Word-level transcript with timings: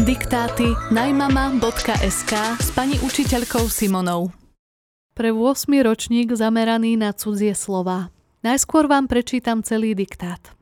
Diktáty 0.00 0.64
najmama.sk 0.88 2.32
s 2.56 2.72
pani 2.72 2.96
učiteľkou 3.04 3.68
Simonou. 3.68 4.32
Pre 5.12 5.28
8. 5.28 5.68
ročník 5.84 6.32
zameraný 6.32 6.96
na 6.96 7.12
cudzie 7.12 7.52
slova. 7.52 8.08
Najskôr 8.40 8.88
vám 8.88 9.12
prečítam 9.12 9.60
celý 9.60 9.92
diktát. 9.92 10.56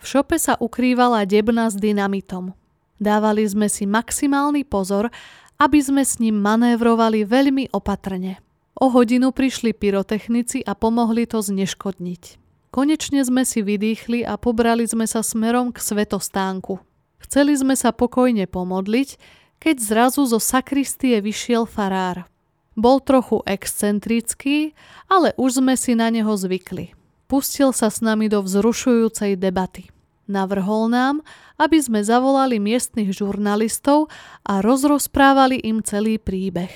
V 0.00 0.04
šope 0.08 0.40
sa 0.40 0.56
ukrývala 0.56 1.28
debna 1.28 1.68
s 1.68 1.76
dynamitom. 1.76 2.56
Dávali 2.96 3.44
sme 3.44 3.68
si 3.68 3.84
maximálny 3.84 4.64
pozor, 4.64 5.12
aby 5.60 5.84
sme 5.84 6.00
s 6.00 6.16
ním 6.16 6.40
manévrovali 6.40 7.28
veľmi 7.28 7.76
opatrne. 7.76 8.40
O 8.72 8.88
hodinu 8.88 9.36
prišli 9.36 9.76
pyrotechnici 9.76 10.64
a 10.64 10.72
pomohli 10.72 11.28
to 11.28 11.44
zneškodniť. 11.44 12.40
Konečne 12.72 13.20
sme 13.20 13.44
si 13.44 13.60
vydýchli 13.60 14.24
a 14.24 14.40
pobrali 14.40 14.88
sme 14.88 15.04
sa 15.04 15.20
smerom 15.20 15.76
k 15.76 15.78
svetostánku. 15.84 16.87
Chceli 17.22 17.58
sme 17.58 17.74
sa 17.74 17.90
pokojne 17.90 18.46
pomodliť, 18.46 19.18
keď 19.58 19.76
zrazu 19.82 20.22
zo 20.26 20.38
sakristie 20.38 21.18
vyšiel 21.18 21.66
farár. 21.66 22.30
Bol 22.78 23.02
trochu 23.02 23.42
excentrický, 23.42 24.72
ale 25.10 25.34
už 25.34 25.58
sme 25.58 25.74
si 25.74 25.98
na 25.98 26.14
neho 26.14 26.30
zvykli. 26.38 26.94
Pustil 27.26 27.74
sa 27.74 27.90
s 27.90 27.98
nami 27.98 28.30
do 28.30 28.38
vzrušujúcej 28.38 29.34
debaty. 29.34 29.90
Navrhol 30.30 30.92
nám, 30.92 31.24
aby 31.58 31.80
sme 31.82 32.04
zavolali 32.04 32.60
miestnych 32.62 33.10
žurnalistov 33.16 34.12
a 34.44 34.60
rozrozprávali 34.60 35.58
im 35.64 35.82
celý 35.82 36.20
príbeh. 36.20 36.70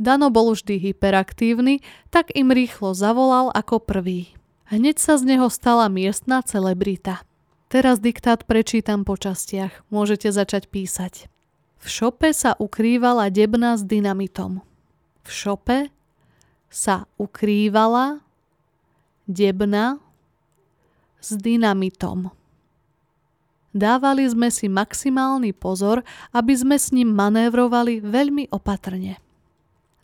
Dano 0.00 0.32
bol 0.32 0.56
vždy 0.56 0.80
hyperaktívny, 0.80 1.84
tak 2.08 2.32
im 2.32 2.48
rýchlo 2.50 2.96
zavolal 2.96 3.52
ako 3.52 3.82
prvý. 3.82 4.32
Hneď 4.72 4.96
sa 4.96 5.20
z 5.20 5.36
neho 5.36 5.52
stala 5.52 5.92
miestna 5.92 6.40
celebrita. 6.40 7.20
Teraz 7.72 8.04
diktát 8.04 8.44
prečítam 8.44 9.00
po 9.00 9.16
častiach. 9.16 9.88
Môžete 9.88 10.28
začať 10.28 10.68
písať. 10.68 11.32
V 11.80 11.86
šope 11.88 12.28
sa 12.36 12.52
ukrývala 12.60 13.32
debna 13.32 13.80
s 13.80 13.82
dynamitom. 13.88 14.60
V 15.24 15.28
šope 15.32 15.88
sa 16.68 17.08
ukrývala 17.16 18.20
debna 19.24 19.96
s 21.16 21.32
dynamitom. 21.32 22.28
Dávali 23.72 24.28
sme 24.28 24.52
si 24.52 24.68
maximálny 24.68 25.56
pozor, 25.56 26.04
aby 26.36 26.52
sme 26.52 26.76
s 26.76 26.92
ním 26.92 27.08
manévrovali 27.16 28.04
veľmi 28.04 28.52
opatrne. 28.52 29.16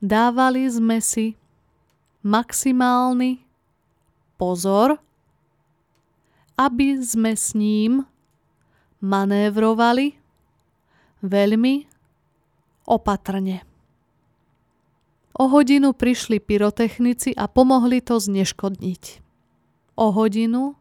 Dávali 0.01 0.65
sme 0.73 1.05
si 1.05 1.37
maximálny 2.25 3.45
pozor, 4.41 4.97
aby 6.59 6.99
sme 6.99 7.39
s 7.39 7.55
ním 7.55 8.03
manévrovali 8.99 10.19
veľmi 11.23 11.87
opatrne. 12.91 13.63
O 15.39 15.47
hodinu 15.47 15.95
prišli 15.95 16.43
pyrotechnici 16.43 17.31
a 17.39 17.47
pomohli 17.47 18.03
to 18.03 18.19
zneškodniť. 18.19 19.03
O 19.95 20.11
hodinu 20.11 20.75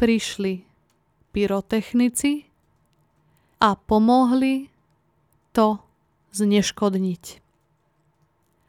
prišli 0.00 0.64
pyrotechnici 1.36 2.48
a 3.60 3.76
pomohli 3.76 4.72
to 5.52 5.84
zneškodniť. 6.32 7.24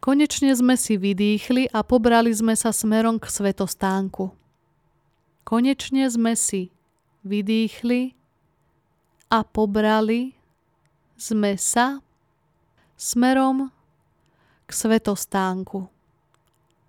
Konečne 0.03 0.51
sme 0.51 0.75
si 0.75 0.99
vydýchli 0.99 1.71
a 1.71 1.79
pobrali 1.79 2.35
sme 2.35 2.59
sa 2.59 2.75
smerom 2.75 3.23
k 3.23 3.31
svetostánku. 3.31 4.42
Konečne 5.53 6.09
sme 6.09 6.33
si 6.33 6.73
vydýchli 7.21 8.17
a 9.29 9.45
pobrali 9.45 10.33
sme 11.13 11.61
sa 11.61 12.01
smerom 12.97 13.69
k 14.65 14.69
svetostánku. 14.73 15.85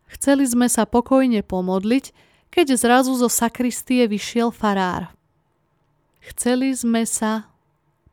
Chceli 0.08 0.48
sme 0.48 0.72
sa 0.72 0.88
pokojne 0.88 1.44
pomodliť, 1.44 2.16
keď 2.48 2.80
zrazu 2.80 3.12
zo 3.20 3.28
sakristie 3.28 4.08
vyšiel 4.08 4.48
farár. 4.48 5.12
Chceli 6.24 6.72
sme 6.72 7.04
sa 7.04 7.52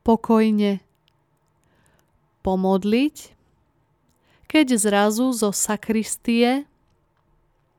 pokojne 0.04 0.84
pomodliť, 2.44 3.16
keď 4.52 4.76
zrazu 4.76 5.32
zo 5.32 5.48
sakristie 5.48 6.68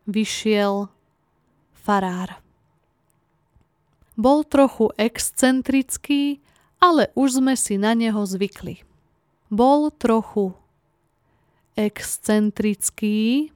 vyšiel 0.10 0.90
farár. 1.78 2.43
Bol 4.24 4.48
trochu 4.48 4.88
excentrický, 4.96 6.40
ale 6.80 7.12
už 7.12 7.44
sme 7.44 7.60
si 7.60 7.76
na 7.76 7.92
neho 7.92 8.24
zvykli. 8.24 8.80
Bol 9.52 9.92
trochu 9.92 10.56
excentrický, 11.76 13.52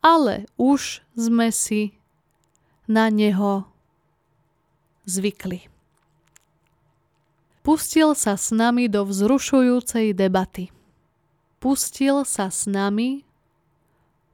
ale 0.00 0.48
už 0.56 1.04
sme 1.12 1.52
si 1.52 1.92
na 2.88 3.12
neho 3.12 3.68
zvykli. 5.04 5.68
Pustil 7.60 8.16
sa 8.16 8.40
s 8.40 8.56
nami 8.56 8.88
do 8.88 9.04
vzrušujúcej 9.04 10.16
debaty. 10.16 10.72
Pustil 11.60 12.24
sa 12.24 12.48
s 12.48 12.64
nami 12.64 13.28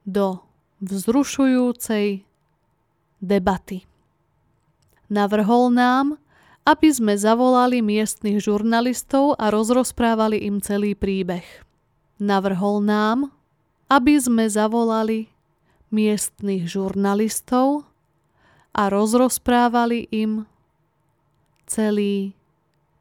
do 0.06 0.38
vzrušujúcej 0.78 2.22
debaty. 3.18 3.90
Navrhol 5.12 5.68
nám, 5.68 6.16
aby 6.64 6.88
sme 6.88 7.20
zavolali 7.20 7.84
miestnych 7.84 8.40
žurnalistov 8.40 9.36
a 9.36 9.52
rozrozprávali 9.52 10.40
im 10.40 10.64
celý 10.64 10.96
príbeh. 10.96 11.44
Navrhol 12.16 12.80
nám, 12.80 13.28
aby 13.92 14.16
sme 14.16 14.48
zavolali 14.48 15.28
miestnych 15.92 16.64
žurnalistov 16.64 17.84
a 18.72 18.88
rozrozprávali 18.88 20.08
im 20.08 20.48
celý 21.68 22.32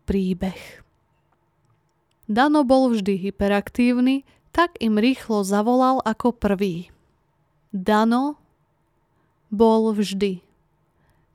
príbeh. 0.03 0.83
Dano 2.27 2.67
bol 2.67 2.91
vždy 2.91 3.23
hyperaktívny, 3.23 4.27
tak 4.51 4.75
im 4.83 4.99
rýchlo 4.99 5.47
zavolal 5.47 6.03
ako 6.03 6.35
prvý. 6.35 6.91
Dano 7.71 8.35
bol 9.47 9.95
vždy 9.95 10.50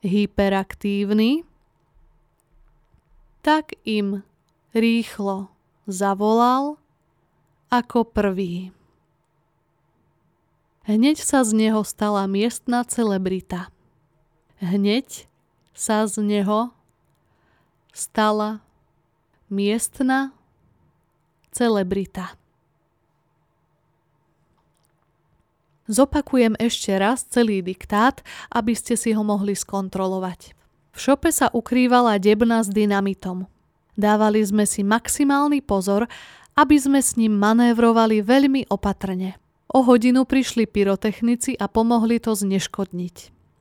hyperaktívny, 0.07 1.43
tak 3.43 3.75
im 3.83 4.23
rýchlo 4.71 5.51
zavolal 5.83 6.79
ako 7.67 8.07
prvý. 8.07 8.71
Hneď 10.87 11.19
sa 11.19 11.43
z 11.43 11.51
neho 11.51 11.83
stala 11.83 12.23
miestna 12.31 12.87
celebrita. 12.87 13.67
Hneď 14.63 15.27
sa 15.75 16.07
z 16.07 16.23
neho 16.23 16.71
stala 17.91 18.63
miestna 19.51 20.31
celebrita. 21.51 22.39
Zopakujem 25.87 26.59
ešte 26.59 26.91
raz 26.99 27.23
celý 27.23 27.63
diktát, 27.63 28.19
aby 28.51 28.75
ste 28.75 28.99
si 28.99 29.15
ho 29.15 29.23
mohli 29.23 29.55
skontrolovať. 29.55 30.51
V 30.91 30.97
šope 30.99 31.31
sa 31.31 31.47
ukrývala 31.55 32.19
debna 32.19 32.59
s 32.59 32.67
dynamitom. 32.67 33.47
Dávali 33.95 34.43
sme 34.43 34.67
si 34.67 34.83
maximálny 34.83 35.63
pozor, 35.63 36.05
aby 36.59 36.75
sme 36.75 36.99
s 36.99 37.15
ním 37.15 37.39
manévrovali 37.39 38.19
veľmi 38.19 38.67
opatrne. 38.67 39.39
O 39.71 39.85
hodinu 39.85 40.27
prišli 40.27 40.67
pyrotechnici 40.67 41.55
a 41.55 41.71
pomohli 41.71 42.19
to 42.19 42.35
zneškodniť. 42.35 43.15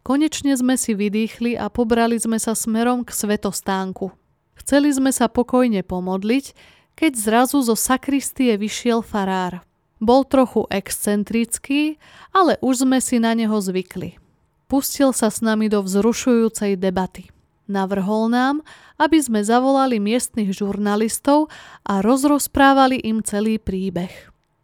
Konečne 0.06 0.54
sme 0.54 0.78
si 0.78 0.94
vydýchli 0.94 1.59
a 1.59 1.66
pobrali 1.66 2.15
sme 2.16 2.38
sa 2.38 2.54
smerom 2.54 3.03
k 3.03 3.10
svetostánku. 3.10 4.15
Chceli 4.62 4.94
sme 4.94 5.10
sa 5.10 5.26
pokojne 5.26 5.82
pomodliť, 5.82 6.54
keď 6.97 7.12
zrazu 7.15 7.59
zo 7.60 7.74
sakristie 7.74 8.56
vyšiel 8.56 9.03
farár. 9.03 9.66
Bol 9.97 10.28
trochu 10.28 10.69
excentrický, 10.69 11.97
ale 12.37 12.60
už 12.60 12.84
sme 12.84 13.01
si 13.01 13.16
na 13.16 13.33
neho 13.33 13.57
zvykli. 13.57 14.21
Pustil 14.66 15.15
sa 15.16 15.33
s 15.33 15.41
nami 15.41 15.71
do 15.72 15.81
vzrušujúcej 15.81 16.77
debaty. 16.77 17.31
Navrhol 17.66 18.31
nám, 18.31 18.63
aby 18.95 19.19
sme 19.19 19.43
zavolali 19.43 19.98
miestnych 19.98 20.54
žurnalistov 20.54 21.51
a 21.83 21.98
rozrozprávali 21.98 23.03
im 23.03 23.22
celý 23.27 23.59
príbeh. 23.59 24.13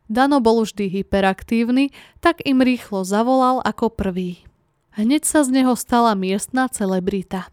Dano 0.06 0.38
bol 0.44 0.62
vždy 0.62 0.93
hyperaktívny, 1.00 1.90
tak 2.20 2.44
im 2.44 2.61
rýchlo 2.61 3.02
zavolal 3.02 3.64
ako 3.64 3.90
prvý. 3.90 4.44
Hneď 4.93 5.25
sa 5.25 5.40
z 5.40 5.62
neho 5.62 5.73
stala 5.73 6.12
miestna 6.12 6.69
celebrita. 6.69 7.49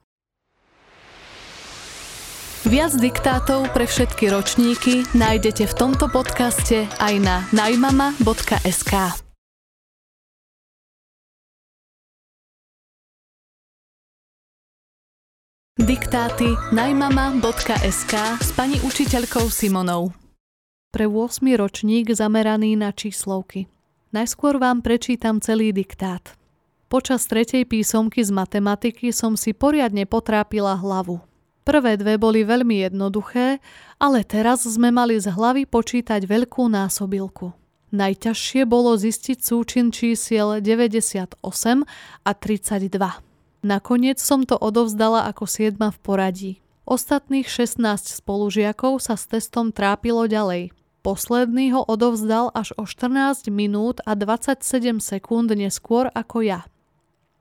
Viac 2.69 3.01
diktátov 3.01 3.74
pre 3.74 3.89
všetky 3.89 4.30
ročníky 4.30 5.01
nájdete 5.18 5.66
v 5.66 5.74
tomto 5.74 6.06
podcaste 6.06 6.86
aj 7.01 7.18
na 7.18 7.42
najmama.sk. 7.50 8.94
Diktáty 15.81 16.54
najmama.sk 16.69 18.13
s 18.38 18.50
pani 18.54 18.77
učiteľkou 18.86 19.50
Simonou. 19.50 20.13
Pre 20.94 21.06
8. 21.10 21.42
ročník 21.57 22.13
zameraný 22.13 22.77
na 22.77 22.94
číslovky. 22.94 23.66
Najskôr 24.13 24.62
vám 24.62 24.86
prečítam 24.86 25.42
celý 25.42 25.74
diktát. 25.74 26.38
Počas 26.86 27.25
tretej 27.25 27.66
písomky 27.66 28.21
z 28.21 28.30
matematiky 28.30 29.10
som 29.10 29.33
si 29.33 29.57
poriadne 29.57 30.06
potrápila 30.06 30.77
hlavu. 30.77 31.29
Prvé 31.67 32.00
dve 32.00 32.15
boli 32.17 32.41
veľmi 32.47 32.88
jednoduché, 32.88 33.59
ale 34.00 34.23
teraz 34.25 34.63
sme 34.65 34.89
mali 34.89 35.19
z 35.19 35.29
hlavy 35.29 35.67
počítať 35.67 36.23
veľkú 36.25 36.65
násobilku. 36.71 37.53
Najťažšie 37.89 38.69
bolo 38.69 38.94
zistiť 38.94 39.38
súčin 39.41 39.89
čísiel 39.89 40.61
98 40.61 41.41
a 42.25 42.31
32. 42.38 43.25
Nakoniec 43.65 44.17
som 44.21 44.45
to 44.45 44.56
odovzdala 44.56 45.27
ako 45.27 45.50
siedma 45.50 45.89
v 45.91 46.00
poradí. 46.00 46.51
Ostatných 46.85 47.45
16 47.45 47.81
spolužiakov 48.23 49.01
sa 49.01 49.17
s 49.17 49.29
testom 49.29 49.73
trápilo 49.73 50.25
ďalej. 50.25 50.73
Posledný 51.01 51.73
ho 51.73 51.81
odovzdal 51.85 52.51
až 52.53 52.73
o 52.77 52.85
14 52.85 53.50
minút 53.53 54.01
a 54.06 54.13
27 54.13 55.01
sekúnd 55.01 55.50
neskôr 55.53 56.11
ako 56.13 56.45
ja. 56.45 56.61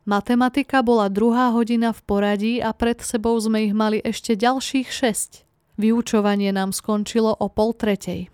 Matematika 0.09 0.81
bola 0.81 1.13
druhá 1.13 1.53
hodina 1.53 1.93
v 1.93 2.01
poradí 2.01 2.55
a 2.65 2.73
pred 2.73 2.97
sebou 3.05 3.37
sme 3.37 3.69
ich 3.69 3.77
mali 3.77 4.01
ešte 4.01 4.41
ďalších 4.41 4.89
6. 4.89 5.45
Vyučovanie 5.77 6.49
nám 6.49 6.73
skončilo 6.73 7.37
o 7.37 7.53
pol 7.53 7.77
tretej. 7.77 8.33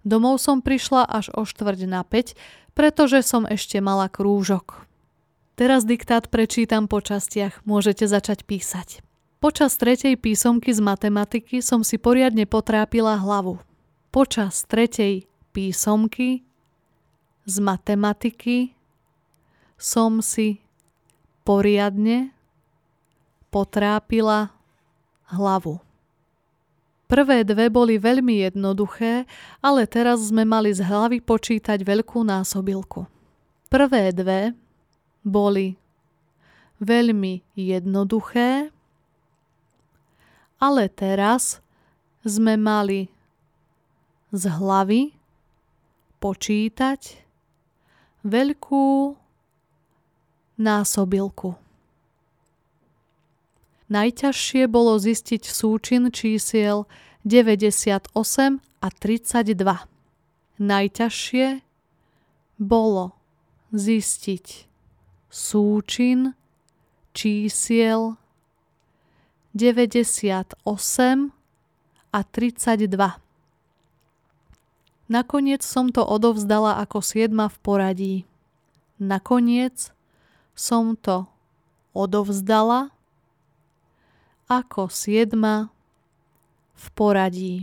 Domov 0.00 0.40
som 0.40 0.64
prišla 0.64 1.04
až 1.04 1.28
o 1.36 1.44
štvrť 1.44 1.84
na 1.84 2.08
5, 2.08 2.72
pretože 2.72 3.20
som 3.20 3.44
ešte 3.44 3.84
mala 3.84 4.08
krúžok. 4.08 4.88
Teraz 5.60 5.84
diktát 5.84 6.32
prečítam 6.32 6.88
po 6.88 7.04
častiach, 7.04 7.68
môžete 7.68 8.08
začať 8.08 8.48
písať. 8.48 9.04
Počas 9.44 9.76
tretej 9.76 10.16
písomky 10.16 10.72
z 10.72 10.80
matematiky 10.80 11.60
som 11.60 11.84
si 11.84 12.00
poriadne 12.00 12.48
potrápila 12.48 13.20
hlavu. 13.20 13.60
Počas 14.08 14.64
tretej 14.64 15.28
písomky 15.52 16.48
z 17.44 17.56
matematiky 17.60 18.72
som 19.76 20.24
si 20.24 20.64
poriadne 21.42 22.30
potrápila 23.50 24.54
hlavu. 25.30 25.82
Prvé 27.10 27.42
dve 27.42 27.66
boli 27.66 27.98
veľmi 27.98 28.46
jednoduché, 28.46 29.26
ale 29.58 29.82
teraz 29.90 30.30
sme 30.30 30.46
mali 30.46 30.70
z 30.70 30.86
hlavy 30.86 31.18
počítať 31.18 31.82
veľkú 31.82 32.22
násobilku. 32.22 33.10
Prvé 33.66 34.14
dve 34.14 34.54
boli 35.26 35.74
veľmi 36.78 37.42
jednoduché, 37.58 38.70
ale 40.62 40.86
teraz 40.86 41.58
sme 42.22 42.54
mali 42.54 43.10
z 44.30 44.46
hlavy 44.46 45.10
počítať 46.22 47.26
veľkú 48.22 49.18
násobilku. 50.60 51.56
Najťažšie 53.90 54.68
bolo 54.70 55.00
zistiť 55.00 55.42
súčin 55.48 56.12
čísiel 56.14 56.86
98 57.24 58.12
a 58.60 58.88
32. 58.92 59.66
Najťažšie 60.60 61.46
bolo 62.60 63.16
zistiť 63.72 64.46
súčin 65.32 66.36
čísiel 67.16 68.20
98 69.56 70.54
a 72.10 72.20
32. 72.22 73.18
Nakoniec 75.10 75.62
som 75.66 75.90
to 75.90 76.06
odovzdala 76.06 76.78
ako 76.78 77.02
siedma 77.02 77.50
v 77.50 77.56
poradí. 77.58 78.16
Nakoniec 79.02 79.90
som 80.54 80.94
to 80.96 81.26
odovzdala 81.96 82.94
ako 84.50 84.90
siedma 84.90 85.70
v 86.74 86.86
poradí. 86.94 87.56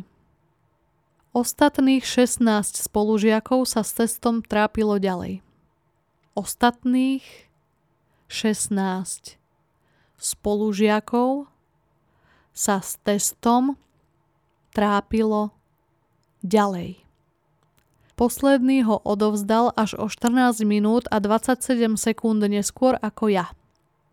Ostatných 1.35 2.01
16 2.01 2.41
spolužiakov 2.81 3.67
sa 3.69 3.85
s 3.85 3.93
testom 3.93 4.41
trápilo 4.41 4.97
ďalej. 4.97 5.45
Ostatných 6.33 7.25
16 8.29 9.37
spolužiakov 10.17 11.49
sa 12.57 12.81
s 12.81 12.97
testom 13.05 13.77
trápilo 14.73 15.53
ďalej. 16.41 17.06
Posledný 18.17 18.81
ho 18.81 18.97
odovzdal 19.05 19.77
až 19.77 19.93
o 19.93 20.09
14 20.09 20.65
minút 20.65 21.05
a 21.13 21.21
27 21.21 21.61
sekúnd 22.01 22.41
neskôr 22.49 22.97
ako 22.97 23.29
ja. 23.29 23.53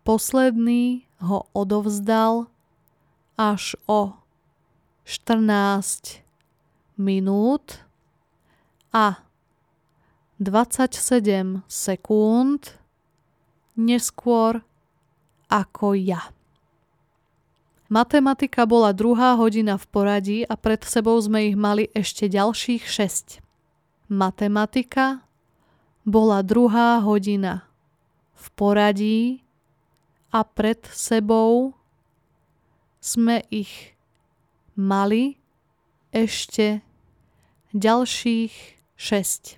Posledný 0.05 1.09
ho 1.25 1.49
odovzdal 1.57 2.45
až 3.33 3.73
o 3.89 4.13
14 5.09 6.21
minút 7.01 7.81
a 8.93 9.25
27 10.37 11.65
sekúnd 11.65 12.77
neskôr 13.73 14.61
ako 15.49 15.97
ja. 15.97 16.29
Matematika 17.89 18.69
bola 18.69 18.93
druhá 18.93 19.33
hodina 19.33 19.81
v 19.81 19.85
poradí 19.89 20.39
a 20.45 20.53
pred 20.53 20.85
sebou 20.85 21.17
sme 21.17 21.49
ich 21.49 21.57
mali 21.57 21.89
ešte 21.97 22.29
ďalších 22.29 22.85
6. 22.85 23.44
Matematika 24.05 25.25
bola 26.05 26.45
druhá 26.45 27.01
hodina 27.01 27.65
v 28.37 28.45
poradí 28.53 29.41
a 30.29 30.45
pred 30.45 30.77
sebou 30.93 31.73
sme 33.01 33.41
ich 33.49 33.97
mali 34.77 35.41
ešte 36.13 36.85
ďalších 37.73 38.53
6. 38.93 39.57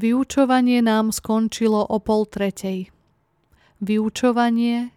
Vyučovanie 0.00 0.80
nám 0.80 1.12
skončilo 1.12 1.84
o 1.84 1.96
pol 2.00 2.24
tretej. 2.24 2.88
Vyučovanie 3.84 4.96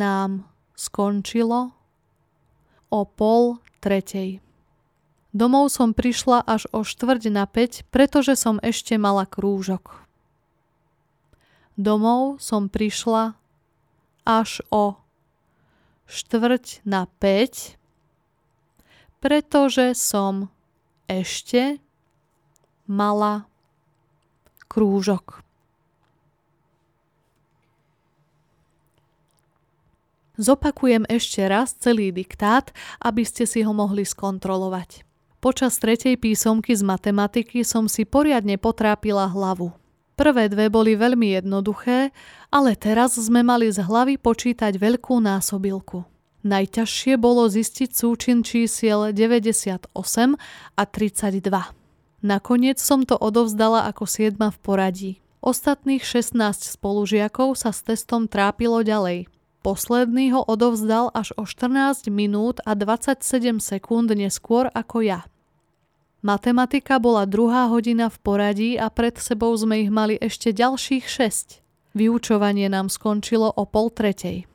nám 0.00 0.48
skončilo 0.72 1.76
o 2.88 3.00
pol 3.04 3.60
tretej. 3.84 4.40
Domov 5.30 5.70
som 5.70 5.94
prišla 5.94 6.42
až 6.42 6.66
o 6.74 6.82
štvrť 6.82 7.30
na 7.30 7.46
päť, 7.46 7.86
pretože 7.94 8.34
som 8.34 8.58
ešte 8.58 8.98
mala 8.98 9.22
krúžok. 9.30 10.02
Domov 11.78 12.42
som 12.42 12.66
prišla 12.66 13.38
až 14.26 14.60
o 14.74 14.98
štvrť 16.10 16.82
na 16.82 17.06
päť, 17.22 17.78
pretože 19.22 19.94
som 19.94 20.50
ešte 21.06 21.78
mala 22.90 23.46
krúžok. 24.66 25.46
Zopakujem 30.40 31.04
ešte 31.06 31.44
raz 31.46 31.76
celý 31.76 32.10
diktát, 32.10 32.72
aby 32.98 33.22
ste 33.28 33.44
si 33.44 33.60
ho 33.60 33.70
mohli 33.76 34.08
skontrolovať. 34.08 35.09
Počas 35.40 35.80
tretej 35.80 36.20
písomky 36.20 36.76
z 36.76 36.84
matematiky 36.84 37.64
som 37.64 37.88
si 37.88 38.04
poriadne 38.04 38.60
potrápila 38.60 39.24
hlavu. 39.24 39.72
Prvé 40.12 40.52
dve 40.52 40.68
boli 40.68 40.92
veľmi 40.92 41.32
jednoduché, 41.40 42.12
ale 42.52 42.76
teraz 42.76 43.16
sme 43.16 43.40
mali 43.40 43.72
z 43.72 43.80
hlavy 43.80 44.20
počítať 44.20 44.76
veľkú 44.76 45.16
násobilku. 45.16 46.04
Najťažšie 46.44 47.16
bolo 47.16 47.48
zistiť 47.48 47.88
súčin 47.88 48.44
čísiel 48.44 49.16
98 49.16 49.88
a 50.76 50.82
32. 50.84 51.40
Nakoniec 52.20 52.76
som 52.76 53.08
to 53.08 53.16
odovzdala 53.16 53.88
ako 53.88 54.04
siedma 54.04 54.52
v 54.52 54.58
poradí. 54.60 55.12
Ostatných 55.40 56.04
16 56.04 56.36
spolužiakov 56.76 57.56
sa 57.56 57.72
s 57.72 57.80
testom 57.80 58.28
trápilo 58.28 58.84
ďalej. 58.84 59.24
Posledný 59.60 60.32
ho 60.32 60.40
odovzdal 60.40 61.12
až 61.12 61.36
o 61.36 61.44
14 61.44 62.08
minút 62.08 62.64
a 62.64 62.72
27 62.72 63.60
sekúnd 63.60 64.08
neskôr 64.16 64.72
ako 64.72 65.04
ja. 65.04 65.20
Matematika 66.24 66.96
bola 67.00 67.28
druhá 67.28 67.68
hodina 67.68 68.08
v 68.08 68.16
poradí 68.20 68.70
a 68.80 68.88
pred 68.88 69.16
sebou 69.20 69.52
sme 69.56 69.84
ich 69.84 69.92
mali 69.92 70.16
ešte 70.16 70.52
ďalších 70.52 71.04
6. 71.04 71.96
Vyučovanie 71.96 72.72
nám 72.72 72.88
skončilo 72.88 73.52
o 73.52 73.64
pol 73.68 73.92
tretej. 73.92 74.48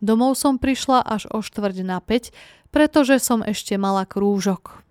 Domov 0.00 0.36
som 0.36 0.60
prišla 0.60 1.04
až 1.04 1.24
o 1.32 1.40
štvrť 1.40 1.76
na 1.84 2.00
5, 2.04 2.32
pretože 2.68 3.16
som 3.20 3.40
ešte 3.40 3.80
mala 3.80 4.04
krúžok. 4.04 4.84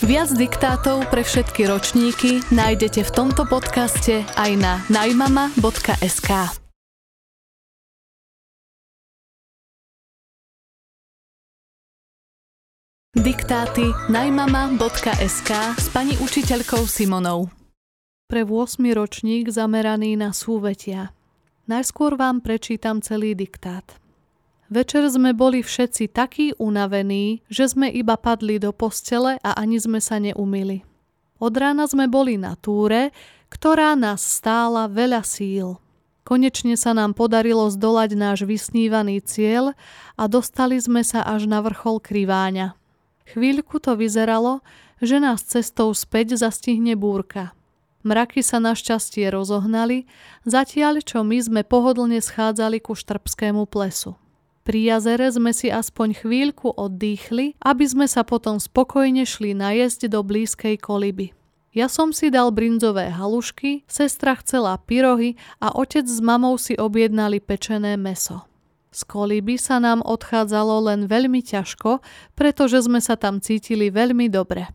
Viac 0.00 0.32
diktátov 0.32 1.06
pre 1.12 1.20
všetky 1.26 1.68
ročníky 1.68 2.40
nájdete 2.48 3.04
v 3.04 3.10
tomto 3.12 3.44
podcaste 3.44 4.24
aj 4.38 4.50
na 4.56 4.80
najmama.sk. 4.88 6.30
Diktáty 13.10 13.90
najmama.sk 14.06 15.50
s 15.74 15.90
pani 15.90 16.14
učiteľkou 16.22 16.86
Simonou. 16.86 17.50
Pre 18.30 18.42
8. 18.46 18.78
ročník 18.94 19.50
zameraný 19.50 20.14
na 20.14 20.30
súvetia. 20.30 21.10
Najskôr 21.66 22.14
vám 22.14 22.38
prečítam 22.38 23.02
celý 23.02 23.34
diktát. 23.34 23.98
Večer 24.70 25.10
sme 25.10 25.34
boli 25.34 25.58
všetci 25.58 26.14
takí 26.14 26.54
unavení, 26.54 27.42
že 27.50 27.66
sme 27.66 27.90
iba 27.90 28.14
padli 28.14 28.62
do 28.62 28.70
postele 28.70 29.42
a 29.42 29.58
ani 29.58 29.82
sme 29.82 29.98
sa 29.98 30.22
neumili. 30.22 30.86
Od 31.42 31.50
rána 31.50 31.90
sme 31.90 32.06
boli 32.06 32.38
na 32.38 32.54
túre, 32.54 33.10
ktorá 33.50 33.98
nás 33.98 34.22
stála 34.22 34.86
veľa 34.86 35.26
síl. 35.26 35.82
Konečne 36.22 36.78
sa 36.78 36.94
nám 36.94 37.18
podarilo 37.18 37.66
zdolať 37.74 38.14
náš 38.14 38.46
vysnívaný 38.46 39.18
cieľ 39.18 39.74
a 40.14 40.30
dostali 40.30 40.78
sme 40.78 41.02
sa 41.02 41.26
až 41.26 41.50
na 41.50 41.58
vrchol 41.58 41.98
kriváňa. 41.98 42.78
Chvíľku 43.30 43.78
to 43.78 43.94
vyzeralo, 43.94 44.58
že 44.98 45.22
nás 45.22 45.46
cestou 45.46 45.94
späť 45.94 46.34
zastihne 46.34 46.98
búrka. 46.98 47.54
Mraky 48.02 48.42
sa 48.42 48.58
našťastie 48.58 49.28
rozohnali, 49.30 50.08
zatiaľ 50.48 51.04
čo 51.04 51.22
my 51.22 51.38
sme 51.38 51.62
pohodlne 51.62 52.18
schádzali 52.18 52.80
ku 52.82 52.96
štrbskému 52.96 53.68
plesu. 53.70 54.16
Pri 54.66 54.88
jazere 54.88 55.30
sme 55.30 55.54
si 55.54 55.70
aspoň 55.70 56.26
chvíľku 56.26 56.74
oddýchli, 56.74 57.60
aby 57.60 57.84
sme 57.86 58.10
sa 58.10 58.26
potom 58.26 58.58
spokojne 58.58 59.22
šli 59.22 59.54
najesť 59.56 60.10
do 60.10 60.20
blízkej 60.26 60.80
koliby. 60.80 61.32
Ja 61.70 61.86
som 61.86 62.10
si 62.10 62.34
dal 62.34 62.50
brinzové 62.50 63.14
halušky, 63.14 63.86
sestra 63.86 64.34
chcela 64.42 64.74
pyrohy 64.74 65.38
a 65.62 65.70
otec 65.70 66.02
s 66.02 66.18
mamou 66.18 66.58
si 66.58 66.74
objednali 66.74 67.38
pečené 67.38 67.94
meso. 67.94 68.49
Z 68.90 69.06
koliby 69.06 69.54
sa 69.54 69.78
nám 69.78 70.02
odchádzalo 70.02 70.90
len 70.90 71.06
veľmi 71.06 71.46
ťažko, 71.46 72.02
pretože 72.34 72.90
sme 72.90 72.98
sa 72.98 73.14
tam 73.14 73.38
cítili 73.38 73.86
veľmi 73.86 74.26
dobre. 74.26 74.66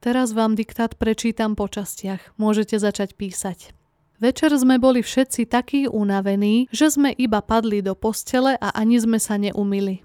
Teraz 0.00 0.32
vám 0.32 0.56
diktát 0.56 0.96
prečítam 0.96 1.52
po 1.52 1.68
častiach. 1.68 2.38
Môžete 2.40 2.80
začať 2.80 3.12
písať. 3.18 3.76
Večer 4.18 4.50
sme 4.58 4.82
boli 4.82 5.04
všetci 5.04 5.46
takí 5.46 5.86
unavení, 5.86 6.66
že 6.74 6.90
sme 6.90 7.14
iba 7.14 7.38
padli 7.38 7.84
do 7.84 7.94
postele 7.94 8.58
a 8.58 8.74
ani 8.74 8.98
sme 8.98 9.20
sa 9.22 9.38
neumili. 9.38 10.02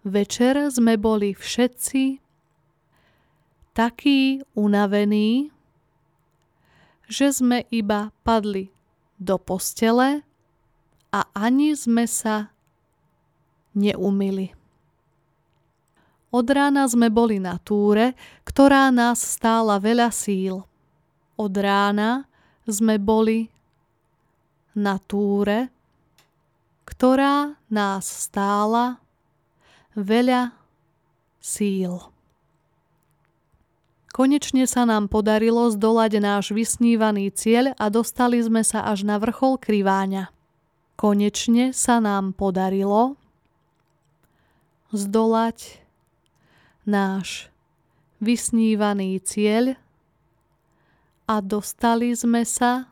Večer 0.00 0.56
sme 0.72 0.96
boli 0.96 1.36
všetci 1.36 2.24
takí 3.76 4.40
unavení, 4.56 5.52
že 7.04 7.36
sme 7.36 7.68
iba 7.68 8.14
padli 8.24 8.72
do 9.20 9.36
postele 9.36 10.24
a 11.12 11.20
ani 11.36 11.76
sme 11.76 12.08
sa 12.08 12.48
neumili. 13.76 14.54
Od 16.30 16.46
rána 16.46 16.86
sme 16.86 17.10
boli 17.10 17.42
na 17.42 17.58
túre, 17.58 18.14
ktorá 18.46 18.94
nás 18.94 19.18
stála 19.18 19.82
veľa 19.82 20.14
síl. 20.14 20.62
Od 21.34 21.54
rána 21.58 22.30
sme 22.70 23.02
boli 23.02 23.50
na 24.78 25.02
túre, 25.02 25.74
ktorá 26.86 27.58
nás 27.66 28.06
stála 28.06 29.02
veľa 29.98 30.54
síl. 31.42 31.98
Konečne 34.10 34.66
sa 34.66 34.86
nám 34.86 35.06
podarilo 35.06 35.70
zdolať 35.70 36.12
náš 36.18 36.50
vysnívaný 36.54 37.30
cieľ 37.34 37.74
a 37.78 37.90
dostali 37.90 38.42
sme 38.42 38.62
sa 38.66 38.86
až 38.86 39.06
na 39.06 39.18
vrchol 39.18 39.58
kriváňa. 39.58 40.30
Konečne 40.98 41.72
sa 41.72 41.98
nám 41.98 42.36
podarilo 42.36 43.16
zdolať 44.90 45.78
náš 46.82 47.50
vysnívaný 48.18 49.22
cieľ 49.22 49.78
a 51.30 51.38
dostali 51.38 52.10
sme 52.10 52.42
sa 52.42 52.90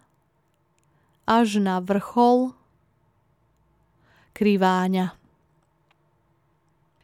až 1.26 1.58
na 1.58 1.82
vrchol 1.82 2.54
kriváňa. 4.30 5.18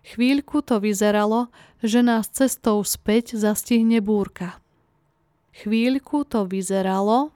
Chvíľku 0.05 0.63
to 0.63 0.79
vyzeralo, 0.79 1.51
že 1.83 2.05
nás 2.05 2.31
cestou 2.31 2.85
späť 2.87 3.35
zastihne 3.35 3.99
búrka. 3.99 4.61
Chvíľku 5.57 6.23
to 6.29 6.47
vyzeralo, 6.47 7.35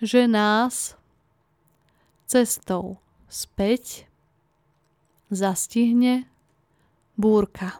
že 0.00 0.30
nás 0.30 0.96
cestou 2.24 3.02
späť 3.26 4.06
zastihne 5.28 6.29
búrka. 7.20 7.76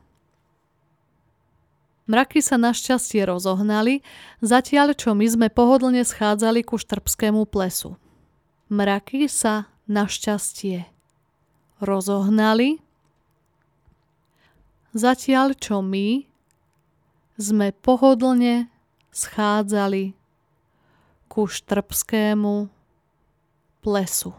Mraky 2.11 2.43
sa 2.43 2.59
našťastie 2.59 3.23
rozohnali, 3.23 4.03
zatiaľ 4.43 4.99
čo 4.99 5.15
my 5.15 5.27
sme 5.31 5.49
pohodlne 5.49 6.03
schádzali 6.03 6.67
ku 6.67 6.75
štrbskému 6.75 7.47
plesu. 7.47 7.95
Mraky 8.67 9.31
sa 9.31 9.71
našťastie 9.87 10.91
rozohnali, 11.79 12.83
zatiaľ 14.93 15.55
čo 15.55 15.81
my 15.81 16.27
sme 17.39 17.73
pohodlne 17.73 18.69
schádzali 19.15 20.13
ku 21.31 21.47
štrbskému 21.47 22.67
plesu. 23.87 24.35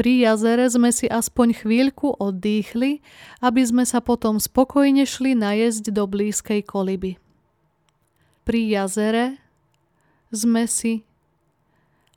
Pri 0.00 0.24
jazere 0.24 0.64
sme 0.64 0.96
si 0.96 1.12
aspoň 1.12 1.60
chvíľku 1.60 2.16
oddýchli, 2.16 3.04
aby 3.44 3.60
sme 3.60 3.84
sa 3.84 4.00
potom 4.00 4.40
spokojne 4.40 5.04
šli 5.04 5.36
najesť 5.36 5.92
do 5.92 6.08
blízkej 6.08 6.64
koliby. 6.64 7.20
Pri 8.48 8.60
jazere 8.72 9.36
sme 10.32 10.64
si 10.64 11.04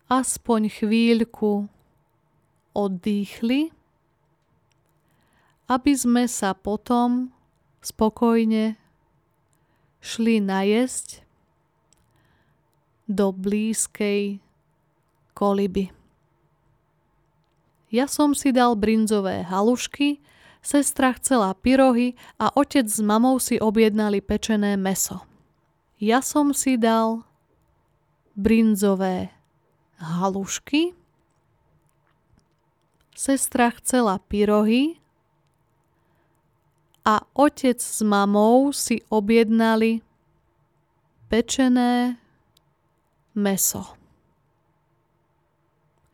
aspoň 0.08 0.72
chvíľku 0.72 1.68
oddýchli, 2.72 3.76
aby 5.68 5.92
sme 5.92 6.24
sa 6.32 6.56
potom 6.56 7.36
spokojne 7.84 8.80
šli 10.00 10.40
najesť 10.40 11.20
do 13.12 13.36
blízkej 13.36 14.40
koliby. 15.36 16.03
Ja 17.94 18.10
som 18.10 18.34
si 18.34 18.50
dal 18.50 18.74
brinzové 18.74 19.46
halušky, 19.46 20.18
sestra 20.66 21.14
chcela 21.14 21.54
pyrohy 21.54 22.18
a 22.42 22.50
otec 22.50 22.90
s 22.90 22.98
mamou 22.98 23.38
si 23.38 23.62
objednali 23.62 24.18
pečené 24.18 24.74
meso. 24.82 25.22
Ja 26.02 26.26
som 26.26 26.58
si 26.58 26.74
dal 26.74 27.22
brinzové 28.34 29.30
halušky, 30.02 30.98
sestra 33.14 33.70
chcela 33.78 34.18
pyrohy 34.26 34.98
a 37.06 37.22
otec 37.38 37.78
s 37.78 38.02
mamou 38.02 38.74
si 38.74 39.06
objednali 39.14 40.02
pečené 41.30 42.18
meso. 43.38 44.03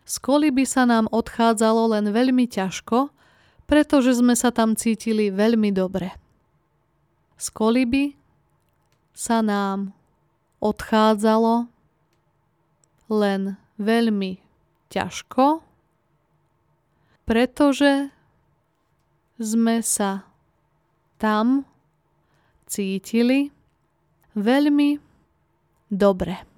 Z 0.09 0.17
koliby 0.25 0.65
sa 0.65 0.89
nám 0.89 1.05
odchádzalo 1.13 1.93
len 1.93 2.09
veľmi 2.09 2.49
ťažko, 2.49 3.13
pretože 3.69 4.17
sme 4.17 4.33
sa 4.33 4.49
tam 4.49 4.73
cítili 4.73 5.29
veľmi 5.29 5.69
dobre. 5.69 6.09
Z 7.37 7.53
koliby 7.53 8.17
sa 9.13 9.45
nám 9.45 9.93
odchádzalo 10.57 11.69
len 13.13 13.61
veľmi 13.77 14.41
ťažko, 14.89 15.61
pretože 17.29 18.09
sme 19.37 19.85
sa 19.85 20.25
tam 21.21 21.69
cítili 22.65 23.53
veľmi 24.33 24.97
dobre. 25.93 26.48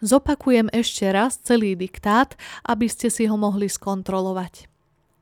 Zopakujem 0.00 0.72
ešte 0.72 1.04
raz 1.12 1.36
celý 1.36 1.76
diktát, 1.76 2.32
aby 2.64 2.88
ste 2.88 3.12
si 3.12 3.28
ho 3.28 3.36
mohli 3.36 3.68
skontrolovať. 3.68 4.68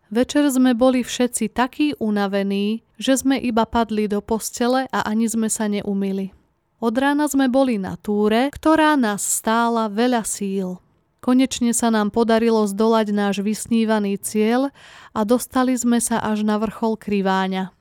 Večer 0.09 0.49
sme 0.49 0.73
boli 0.73 1.05
všetci 1.05 1.53
takí 1.53 1.93
unavení, 2.01 2.81
že 2.97 3.21
sme 3.21 3.37
iba 3.37 3.69
padli 3.69 4.09
do 4.09 4.25
postele 4.25 4.89
a 4.89 5.05
ani 5.05 5.29
sme 5.29 5.53
sa 5.53 5.69
neumili. 5.69 6.33
Od 6.79 6.95
rána 6.95 7.27
sme 7.27 7.51
boli 7.51 7.77
na 7.77 7.99
túre, 7.99 8.49
ktorá 8.55 8.95
nás 8.95 9.21
stála 9.21 9.91
veľa 9.91 10.23
síl. 10.23 10.81
Konečne 11.19 11.75
sa 11.75 11.91
nám 11.91 12.15
podarilo 12.15 12.63
zdolať 12.65 13.11
náš 13.11 13.43
vysnívaný 13.43 14.17
cieľ 14.23 14.71
a 15.11 15.27
dostali 15.27 15.75
sme 15.75 15.99
sa 15.99 16.23
až 16.23 16.47
na 16.47 16.57
vrchol 16.57 16.95
kriváňa. 16.95 17.75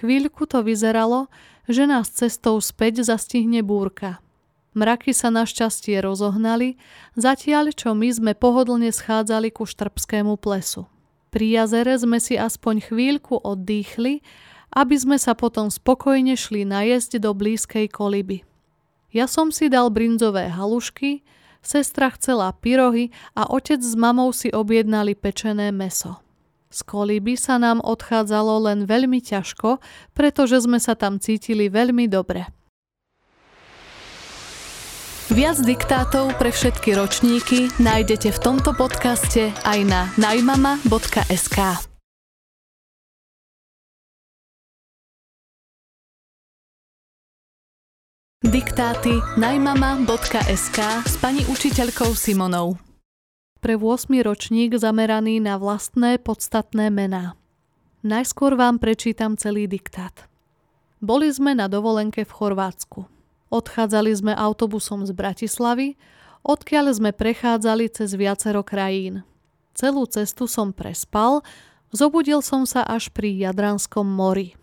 Chvíľku 0.00 0.48
to 0.48 0.64
vyzeralo, 0.64 1.28
že 1.68 1.84
nás 1.84 2.08
cestou 2.08 2.56
späť 2.58 3.04
zastihne 3.04 3.60
búrka. 3.60 4.18
Mraky 4.70 5.10
sa 5.10 5.34
našťastie 5.34 5.98
rozohnali, 5.98 6.78
zatiaľ 7.18 7.74
čo 7.74 7.90
my 7.90 8.06
sme 8.14 8.32
pohodlne 8.38 8.94
schádzali 8.94 9.50
ku 9.50 9.66
štrbskému 9.66 10.38
plesu. 10.38 10.86
Pri 11.34 11.58
jazere 11.58 11.94
sme 11.98 12.22
si 12.22 12.38
aspoň 12.38 12.90
chvíľku 12.90 13.38
oddychli, 13.42 14.22
aby 14.70 14.94
sme 14.94 15.18
sa 15.18 15.34
potom 15.34 15.70
spokojne 15.70 16.38
šli 16.38 16.62
najesť 16.62 17.18
do 17.18 17.34
blízkej 17.34 17.90
koliby. 17.90 18.46
Ja 19.10 19.26
som 19.26 19.50
si 19.50 19.66
dal 19.66 19.90
brinzové 19.90 20.46
halušky, 20.54 21.26
sestra 21.58 22.14
chcela 22.14 22.54
pyrohy 22.54 23.10
a 23.34 23.50
otec 23.50 23.82
s 23.82 23.98
mamou 23.98 24.30
si 24.30 24.54
objednali 24.54 25.18
pečené 25.18 25.74
meso. 25.74 26.22
Z 26.70 26.86
koliby 26.86 27.34
sa 27.34 27.58
nám 27.58 27.82
odchádzalo 27.82 28.70
len 28.70 28.86
veľmi 28.86 29.18
ťažko, 29.18 29.82
pretože 30.14 30.62
sme 30.62 30.78
sa 30.78 30.94
tam 30.94 31.18
cítili 31.18 31.66
veľmi 31.66 32.06
dobre. 32.06 32.46
Viac 35.30 35.62
diktátov 35.62 36.34
pre 36.42 36.50
všetky 36.50 36.90
ročníky 36.98 37.70
nájdete 37.78 38.34
v 38.34 38.38
tomto 38.42 38.74
podcaste 38.74 39.54
aj 39.62 39.78
na 39.86 40.10
najmama.sk. 40.18 41.58
Diktáty 48.42 49.22
najmama.sk 49.38 50.78
s 51.06 51.14
pani 51.22 51.46
učiteľkou 51.46 52.10
Simonou 52.18 52.74
pre 53.62 53.78
8. 53.78 54.10
ročník 54.26 54.74
zameraný 54.74 55.38
na 55.38 55.62
vlastné 55.62 56.18
podstatné 56.18 56.90
mená. 56.90 57.38
Najskôr 58.02 58.58
vám 58.58 58.82
prečítam 58.82 59.38
celý 59.38 59.70
diktát. 59.70 60.26
Boli 60.98 61.30
sme 61.30 61.54
na 61.54 61.70
dovolenke 61.70 62.26
v 62.26 62.34
Chorvátsku. 62.34 63.19
Odchádzali 63.50 64.14
sme 64.14 64.32
autobusom 64.32 65.02
z 65.02 65.10
Bratislavy, 65.10 65.98
odkiaľ 66.46 66.94
sme 66.94 67.10
prechádzali 67.10 67.90
cez 67.90 68.14
viacero 68.14 68.62
krajín. 68.62 69.26
Celú 69.74 70.06
cestu 70.06 70.46
som 70.46 70.70
prespal, 70.70 71.42
zobudil 71.90 72.46
som 72.46 72.62
sa 72.62 72.86
až 72.86 73.10
pri 73.10 73.34
Jadranskom 73.34 74.06
mori. 74.06 74.54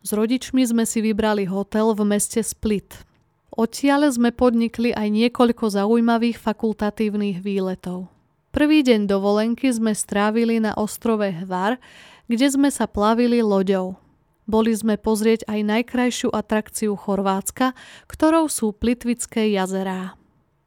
S 0.00 0.16
rodičmi 0.16 0.64
sme 0.64 0.88
si 0.88 1.04
vybrali 1.04 1.44
hotel 1.44 1.92
v 1.92 2.16
meste 2.16 2.40
Split. 2.40 3.04
Odtiaľ 3.52 4.08
sme 4.08 4.32
podnikli 4.32 4.96
aj 4.96 5.12
niekoľko 5.12 5.76
zaujímavých 5.76 6.40
fakultatívnych 6.40 7.44
výletov. 7.44 8.08
Prvý 8.50 8.80
deň 8.80 9.04
dovolenky 9.04 9.68
sme 9.68 9.92
strávili 9.92 10.58
na 10.58 10.72
ostrove 10.80 11.28
Hvar, 11.28 11.76
kde 12.24 12.46
sme 12.48 12.72
sa 12.72 12.88
plavili 12.88 13.44
loďou. 13.44 14.00
Boli 14.48 14.72
sme 14.76 14.96
pozrieť 14.96 15.48
aj 15.48 15.60
najkrajšiu 15.64 16.28
atrakciu 16.32 16.96
Chorvátska, 16.96 17.76
ktorou 18.08 18.48
sú 18.48 18.72
Plitvické 18.76 19.52
jazerá. 19.52 20.20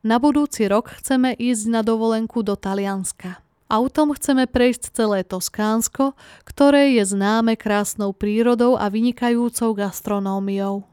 Na 0.03 0.19
budúci 0.19 0.67
rok 0.67 0.91
chceme 0.99 1.31
ísť 1.31 1.63
na 1.71 1.81
dovolenku 1.81 2.43
do 2.43 2.59
Talianska. 2.59 3.39
Autom 3.71 4.11
chceme 4.13 4.45
prejsť 4.45 4.91
celé 4.91 5.23
Toskánsko, 5.23 6.13
ktoré 6.43 6.93
je 6.99 7.07
známe 7.07 7.55
krásnou 7.55 8.11
prírodou 8.11 8.75
a 8.75 8.91
vynikajúcou 8.91 9.71
gastronómiou. 9.73 10.83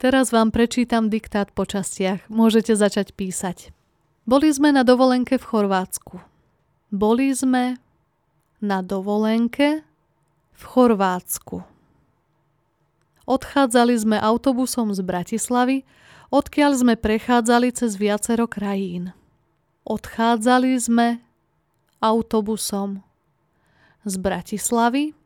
Teraz 0.00 0.32
vám 0.32 0.50
prečítam 0.50 1.12
diktát 1.12 1.52
po 1.52 1.68
častiach. 1.68 2.26
Môžete 2.32 2.74
začať 2.74 3.12
písať. 3.14 3.70
Boli 4.24 4.48
sme 4.48 4.72
na 4.72 4.82
dovolenke 4.82 5.36
v 5.36 5.44
Chorvátsku. 5.44 6.16
Boli 6.88 7.36
sme 7.36 7.76
na 8.64 8.80
dovolenke 8.80 9.84
v 10.56 10.62
Chorvátsku. 10.64 11.73
Odchádzali 13.24 13.94
sme 13.96 14.16
autobusom 14.20 14.92
z 14.92 15.00
Bratislavy, 15.00 15.88
odkiaľ 16.28 16.72
sme 16.76 16.94
prechádzali 17.00 17.72
cez 17.72 17.96
viacero 17.96 18.44
krajín. 18.44 19.16
Odchádzali 19.88 20.72
sme 20.76 21.24
autobusom 22.04 23.00
z 24.04 24.14
Bratislavy, 24.20 25.16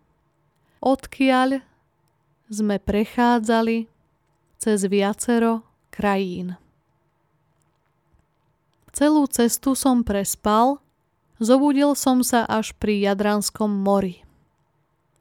odkiaľ 0.79 1.63
sme 2.47 2.77
prechádzali 2.79 3.91
cez 4.63 4.79
viacero 4.87 5.67
krajín. 5.91 6.55
Celú 8.95 9.27
cestu 9.31 9.79
som 9.79 10.03
prespal 10.03 10.83
Zobudil 11.39 11.95
som 11.95 12.27
sa 12.27 12.43
až 12.51 12.75
pri 12.75 12.99
Jadranskom 13.07 13.71
mori. 13.71 14.27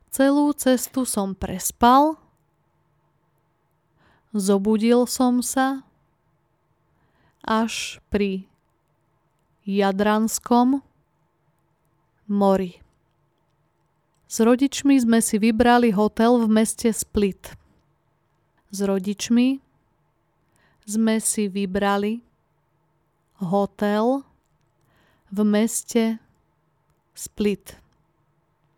Celú 0.09 0.49
cestu 0.57 1.05
som 1.05 1.37
prespal. 1.37 2.17
Zobudil 4.35 5.07
som 5.07 5.39
sa 5.39 5.87
až 7.47 8.03
pri 8.11 8.43
Jadranskom 9.63 10.83
mori. 12.27 12.83
S 14.27 14.43
rodičmi 14.43 14.99
sme 14.99 15.23
si 15.23 15.39
vybrali 15.39 15.95
hotel 15.95 16.43
v 16.43 16.47
meste 16.51 16.91
Split. 16.91 17.55
S 18.67 18.83
rodičmi 18.83 19.63
sme 20.83 21.15
si 21.23 21.47
vybrali 21.47 22.19
hotel 23.39 24.27
v 25.31 25.39
meste 25.47 26.19
Split. 27.15 27.86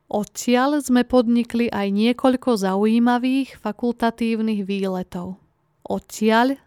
Odtiaľ 0.09 0.81
sme 0.81 1.05
podnikli 1.05 1.69
aj 1.69 1.93
niekoľko 1.93 2.57
zaujímavých 2.57 3.61
fakultatívnych 3.61 4.65
výletov. 4.65 5.37
Odtiaľ 5.85 6.57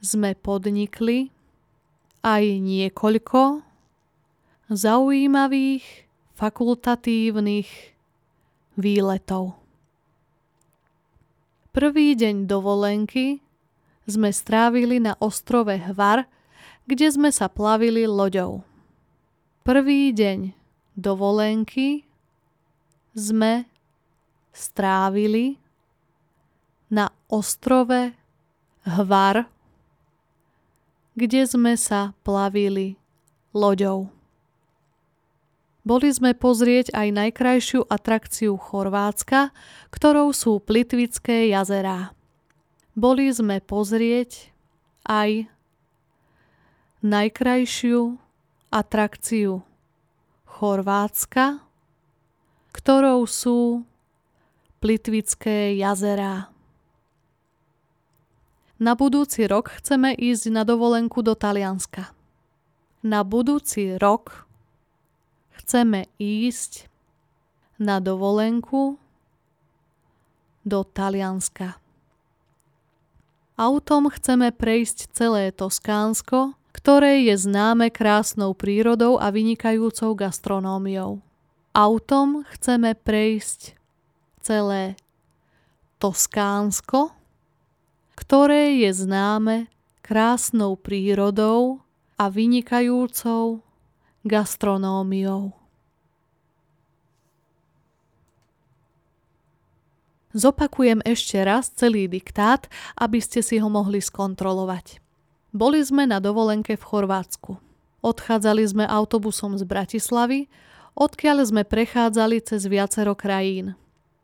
sme 0.00 0.32
podnikli 0.32 1.28
aj 2.24 2.44
niekoľko 2.56 3.60
zaujímavých 4.72 5.84
fakultatívnych 6.32 7.68
výletov. 8.80 9.60
Prvý 11.76 12.16
deň 12.16 12.48
dovolenky 12.48 13.44
sme 14.08 14.32
strávili 14.32 14.96
na 14.96 15.12
ostrove 15.20 15.76
Hvar, 15.76 16.24
kde 16.88 17.06
sme 17.12 17.28
sa 17.28 17.52
plavili 17.52 18.08
loďou. 18.08 18.64
Prvý 19.60 20.08
deň 20.16 20.56
dovolenky 20.96 22.05
sme 23.16 23.64
strávili 24.52 25.56
na 26.92 27.08
ostrove 27.32 28.12
Hvar, 28.86 29.50
kde 31.18 31.42
sme 31.48 31.74
sa 31.74 32.14
plavili 32.22 32.94
loďou. 33.50 34.12
Boli 35.82 36.10
sme 36.10 36.34
pozrieť 36.38 36.94
aj 36.94 37.08
najkrajšiu 37.14 37.80
atrakciu 37.90 38.54
Chorvátska, 38.58 39.50
ktorou 39.90 40.30
sú 40.30 40.62
Plitvické 40.62 41.50
jazerá. 41.50 42.14
Boli 42.94 43.30
sme 43.30 43.58
pozrieť 43.62 44.50
aj 45.06 45.50
najkrajšiu 47.06 48.18
atrakciu 48.70 49.62
Chorvátska, 50.46 51.65
ktorou 52.76 53.24
sú 53.24 53.88
Plitvické 54.76 55.72
jazerá. 55.80 56.52
Na 58.76 58.92
budúci 58.92 59.48
rok 59.48 59.72
chceme 59.80 60.12
ísť 60.12 60.52
na 60.52 60.68
dovolenku 60.68 61.24
do 61.24 61.32
Talianska. 61.32 62.12
Na 63.00 63.24
budúci 63.24 63.96
rok 63.96 64.44
chceme 65.56 66.12
ísť 66.20 66.92
na 67.80 68.04
dovolenku 68.04 69.00
do 70.68 70.84
Talianska. 70.84 71.80
Autom 73.56 74.12
chceme 74.12 74.52
prejsť 74.52 75.16
celé 75.16 75.48
Toskánsko 75.48 76.52
ktoré 76.76 77.24
je 77.24 77.34
známe 77.40 77.88
krásnou 77.88 78.52
prírodou 78.52 79.16
a 79.16 79.32
vynikajúcou 79.32 80.12
gastronómiou. 80.12 81.24
Autom 81.76 82.40
chceme 82.56 82.96
prejsť 82.96 83.76
celé 84.40 84.96
Toskánsko, 86.00 87.12
ktoré 88.16 88.80
je 88.80 88.96
známe 88.96 89.68
krásnou 90.00 90.80
prírodou 90.80 91.84
a 92.16 92.32
vynikajúcou 92.32 93.60
gastronómiou. 94.24 95.52
Zopakujem 100.32 101.04
ešte 101.04 101.36
raz 101.44 101.68
celý 101.76 102.08
diktát, 102.08 102.72
aby 102.96 103.20
ste 103.20 103.44
si 103.44 103.60
ho 103.60 103.68
mohli 103.68 104.00
skontrolovať. 104.00 105.04
Boli 105.52 105.84
sme 105.84 106.08
na 106.08 106.24
dovolenke 106.24 106.72
v 106.72 106.88
Chorvátsku. 106.88 107.60
Odchádzali 108.00 108.64
sme 108.64 108.84
autobusom 108.88 109.60
z 109.60 109.64
Bratislavy, 109.68 110.48
odkiaľ 110.96 111.44
sme 111.44 111.62
prechádzali 111.62 112.40
cez 112.40 112.64
viacero 112.64 113.12
krajín. 113.12 113.76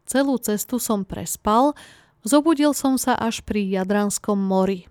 Celú 0.09 0.41
cestu 0.41 0.81
som 0.81 1.05
prespal, 1.05 1.77
zobudil 2.25 2.73
som 2.73 2.97
sa 2.97 3.15
až 3.15 3.45
pri 3.45 3.69
Jadranskom 3.69 4.41
mori. 4.41 4.89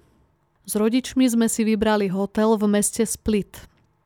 S 0.70 0.78
rodičmi 0.78 1.26
sme 1.26 1.50
si 1.50 1.66
vybrali 1.66 2.08
hotel 2.14 2.54
v 2.56 2.70
meste 2.70 3.02
Split. 3.04 3.66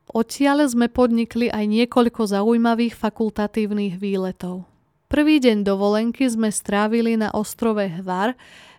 Odtiaľ 0.10 0.72
sme 0.72 0.88
podnikli 0.88 1.52
aj 1.52 1.68
niekoľko 1.68 2.32
zaujímavých 2.32 2.96
fakultatívnych 2.96 4.00
výletov. 4.00 4.64
Prvý 5.12 5.44
deň 5.44 5.68
dovolenky 5.68 6.26
sme 6.26 6.50
strávili 6.50 7.20
na 7.20 7.30
ostrove 7.36 7.84
Hvar, 7.84 8.34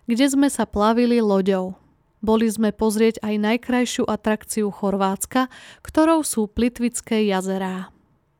kde 0.09 0.25
sme 0.27 0.49
sa 0.49 0.65
plavili 0.65 1.21
loďou. 1.21 1.77
Boli 2.17 2.49
sme 2.49 2.73
pozrieť 2.73 3.21
aj 3.21 3.35
najkrajšiu 3.37 4.03
atrakciu 4.09 4.73
Chorvátska, 4.73 5.47
ktorou 5.85 6.25
sú 6.25 6.49
Plitvické 6.49 7.29
jazerá. 7.29 7.93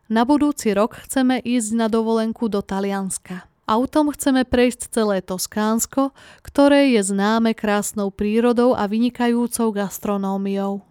Na 0.07 0.23
budúci 0.23 0.71
rok 0.71 1.03
chceme 1.03 1.43
ísť 1.43 1.75
na 1.75 1.87
dovolenku 1.91 2.47
do 2.47 2.63
Talianska. 2.63 3.43
Autom 3.67 4.15
chceme 4.15 4.47
prejsť 4.47 4.95
celé 4.95 5.19
Toskánsko, 5.19 6.15
ktoré 6.39 6.95
je 6.95 7.03
známe 7.03 7.51
krásnou 7.51 8.07
prírodou 8.15 8.71
a 8.71 8.87
vynikajúcou 8.87 9.75
gastronómiou. 9.75 10.87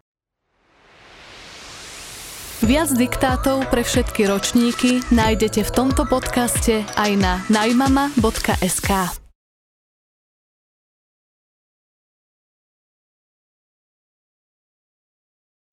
Viac 2.61 2.93
diktátov 2.93 3.65
pre 3.73 3.81
všetky 3.81 4.29
ročníky 4.29 5.01
nájdete 5.09 5.65
v 5.65 5.71
tomto 5.73 6.05
podcaste 6.05 6.85
aj 7.01 7.11
na 7.17 7.41
najmama.sk. 7.49 9.26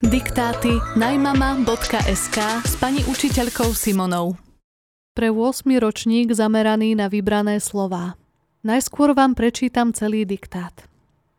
Diktáty 0.03 0.83
najmama.sk 0.99 2.37
s 2.67 2.75
pani 2.75 2.99
učiteľkou 3.07 3.71
Simonou 3.71 4.35
pre 5.15 5.31
8. 5.31 5.63
ročník 5.79 6.35
zameraný 6.35 6.91
na 6.91 7.07
vybrané 7.07 7.63
slová. 7.63 8.19
Najskôr 8.67 9.15
vám 9.15 9.31
prečítam 9.31 9.95
celý 9.95 10.27
diktát. 10.27 10.75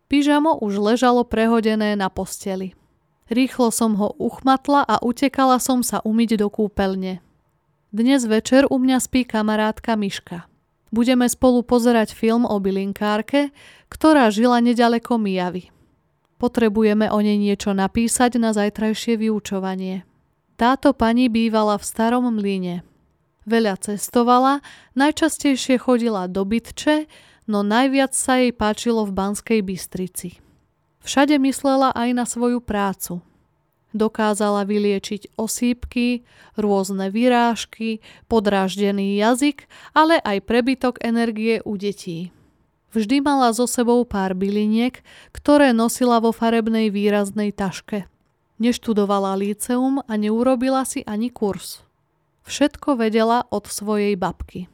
Pyžamo 0.09 0.57
už 0.64 0.81
ležalo 0.81 1.29
prehodené 1.29 1.92
na 1.92 2.09
posteli. 2.09 2.72
Rýchlo 3.29 3.68
som 3.68 4.00
ho 4.00 4.16
uchmatla 4.16 4.81
a 4.88 4.96
utekala 5.05 5.61
som 5.61 5.85
sa 5.85 6.00
umyť 6.00 6.40
do 6.40 6.48
kúpeľne. 6.48 7.20
Dnes 7.92 8.24
večer 8.24 8.64
u 8.72 8.81
mňa 8.81 8.96
spí 8.96 9.29
kamarátka 9.29 9.92
Miška. 9.92 10.48
Budeme 10.88 11.29
spolu 11.29 11.61
pozerať 11.68 12.16
film 12.16 12.48
o 12.48 12.57
bylinkárke, 12.57 13.53
ktorá 13.92 14.33
žila 14.33 14.64
nedaleko 14.64 15.20
Mijavy. 15.20 15.73
Potrebujeme 16.44 17.09
o 17.09 17.24
nej 17.24 17.40
niečo 17.40 17.72
napísať 17.72 18.37
na 18.37 18.52
zajtrajšie 18.52 19.16
vyučovanie. 19.16 20.04
Táto 20.61 20.92
pani 20.92 21.33
bývala 21.33 21.80
v 21.80 21.88
starom 21.88 22.28
mlyne. 22.28 22.85
Veľa 23.48 23.80
cestovala, 23.80 24.61
najčastejšie 24.92 25.80
chodila 25.80 26.28
do 26.28 26.44
Bytče, 26.44 27.09
no 27.48 27.64
najviac 27.64 28.12
sa 28.12 28.44
jej 28.44 28.52
páčilo 28.52 29.09
v 29.09 29.16
Banskej 29.16 29.64
Bystrici. 29.64 30.37
Všade 31.00 31.40
myslela 31.40 31.96
aj 31.96 32.09
na 32.12 32.28
svoju 32.28 32.61
prácu. 32.61 33.24
Dokázala 33.96 34.68
vyliečiť 34.68 35.40
osýpky, 35.40 36.28
rôzne 36.61 37.09
vyrážky, 37.09 38.04
podráždený 38.28 39.16
jazyk, 39.16 39.64
ale 39.96 40.20
aj 40.20 40.44
prebytok 40.44 41.00
energie 41.00 41.64
u 41.64 41.80
detí. 41.80 42.37
Vždy 42.94 43.26
mala 43.26 43.50
so 43.50 43.66
sebou 43.66 44.07
pár 44.07 44.38
byliniek, 44.38 45.02
ktoré 45.35 45.74
nosila 45.74 46.22
vo 46.22 46.30
farebnej 46.30 46.94
výraznej 46.94 47.50
taške. 47.50 48.07
Neštudovala 48.62 49.35
líceum 49.35 49.98
a 50.07 50.14
neurobila 50.14 50.87
si 50.87 51.02
ani 51.02 51.26
kurz. 51.35 51.83
Všetko 52.46 52.94
vedela 53.02 53.50
od 53.50 53.66
svojej 53.66 54.14
babky. 54.14 54.70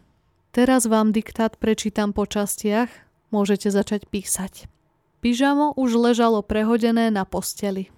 Teraz 0.53 0.85
vám 0.85 1.17
diktát 1.17 1.57
prečítam 1.57 2.13
po 2.13 2.29
častiach, 2.29 2.93
môžete 3.33 3.73
začať 3.73 4.05
písať. 4.05 4.69
Pyžamo 5.25 5.73
už 5.73 5.97
ležalo 5.97 6.45
prehodené 6.45 7.09
na 7.09 7.25
posteli. 7.25 7.89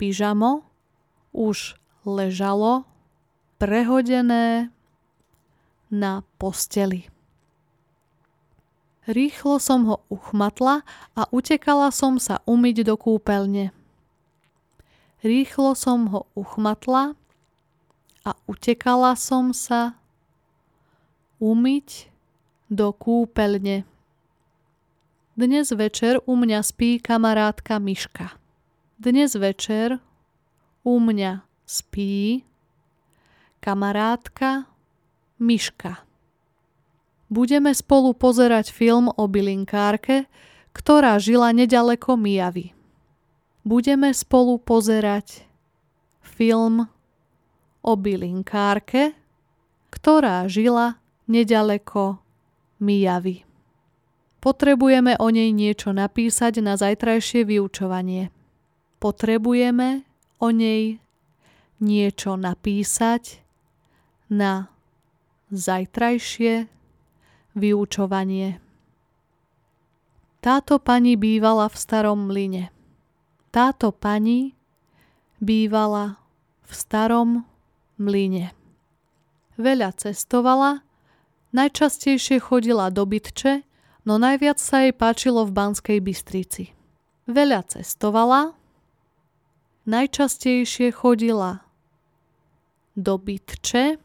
Pyžamo 0.00 0.64
už 1.36 1.76
ležalo 2.08 2.88
prehodené 3.60 4.72
na 5.92 6.24
posteli. 6.40 7.12
Rýchlo 9.10 9.58
som 9.58 9.90
ho 9.90 10.06
uchmatla 10.06 10.86
a 11.18 11.26
utekala 11.34 11.90
som 11.90 12.22
sa 12.22 12.46
umyť 12.46 12.86
do 12.86 12.94
kúpeľne. 12.94 13.74
Rýchlo 15.26 15.74
som 15.74 16.14
ho 16.14 16.30
uchmatla 16.38 17.18
a 18.22 18.30
utekala 18.46 19.18
som 19.18 19.50
sa 19.50 19.98
umyť 21.42 22.06
do 22.70 22.94
kúpeľne. 22.94 23.82
Dnes 25.34 25.74
večer 25.74 26.22
u 26.22 26.38
mňa 26.38 26.62
spí 26.62 27.02
kamarátka 27.02 27.82
Miška. 27.82 28.38
Dnes 28.94 29.34
večer 29.34 29.98
u 30.86 31.02
mňa 31.02 31.42
spí 31.66 32.46
kamarátka 33.58 34.70
Miška. 35.42 36.09
Budeme 37.30 37.70
spolu 37.70 38.10
pozerať 38.10 38.74
film 38.74 39.06
o 39.06 39.24
bylinkárke, 39.30 40.26
ktorá 40.74 41.14
žila 41.22 41.54
nedaleko 41.54 42.18
Mijavy. 42.18 42.74
Budeme 43.62 44.10
spolu 44.10 44.58
pozerať 44.58 45.46
film 46.26 46.90
o 47.86 47.92
bylinkárke, 47.94 49.14
ktorá 49.94 50.50
žila 50.50 50.98
nedaleko 51.30 52.18
Mijavy. 52.82 53.46
Potrebujeme 54.42 55.14
o 55.20 55.30
nej 55.30 55.54
niečo 55.54 55.94
napísať 55.94 56.64
na 56.64 56.74
zajtrajšie 56.74 57.46
vyučovanie. 57.46 58.34
Potrebujeme 58.98 60.02
o 60.42 60.48
nej 60.50 60.98
niečo 61.78 62.34
napísať 62.40 63.38
na 64.32 64.72
zajtrajšie 65.52 66.79
vyučovanie. 67.54 68.62
Táto 70.40 70.80
pani 70.80 71.20
bývala 71.20 71.68
v 71.68 71.76
starom 71.76 72.32
mlyne. 72.32 72.72
Táto 73.52 73.92
pani 73.92 74.56
bývala 75.42 76.16
v 76.64 76.72
starom 76.72 77.30
mlyne. 78.00 78.56
Veľa 79.60 79.92
cestovala, 80.00 80.80
najčastejšie 81.52 82.40
chodila 82.40 82.88
do 82.88 83.04
Bytče, 83.04 83.66
no 84.08 84.16
najviac 84.16 84.56
sa 84.56 84.88
jej 84.88 84.96
páčilo 84.96 85.44
v 85.44 85.52
Banskej 85.52 85.98
Bystrici. 86.00 86.72
Veľa 87.28 87.68
cestovala, 87.68 88.56
najčastejšie 89.84 90.88
chodila 90.96 91.68
do 92.96 93.20
Bytče, 93.20 94.00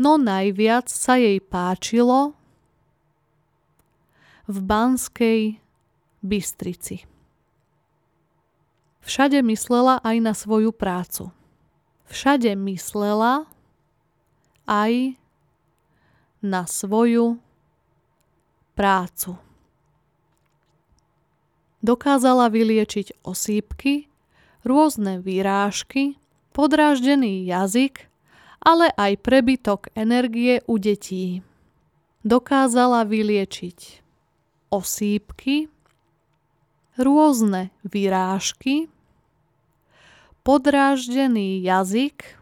no 0.00 0.16
najviac 0.16 0.88
sa 0.88 1.20
jej 1.20 1.36
páčilo 1.44 2.32
v 4.48 4.56
Banskej 4.64 5.60
Bystrici. 6.24 7.04
Všade 9.04 9.44
myslela 9.44 10.00
aj 10.00 10.16
na 10.24 10.32
svoju 10.32 10.72
prácu 10.72 11.30
všade 12.10 12.58
myslela 12.58 13.46
aj 14.66 15.14
na 16.42 16.66
svoju 16.66 17.38
prácu. 18.74 19.38
Dokázala 21.80 22.52
vyliečiť 22.52 23.24
osýpky, 23.24 24.10
rôzne 24.66 25.22
výrážky, 25.22 26.20
podráždený 26.52 27.46
jazyk, 27.46 28.09
ale 28.60 28.92
aj 28.94 29.12
prebytok 29.24 29.88
energie 29.96 30.60
u 30.68 30.76
detí. 30.76 31.40
Dokázala 32.20 33.08
vyliečiť 33.08 34.04
osýpky, 34.68 35.72
rôzne 37.00 37.72
vyrážky, 37.82 38.92
podráždený 40.44 41.64
jazyk, 41.64 42.36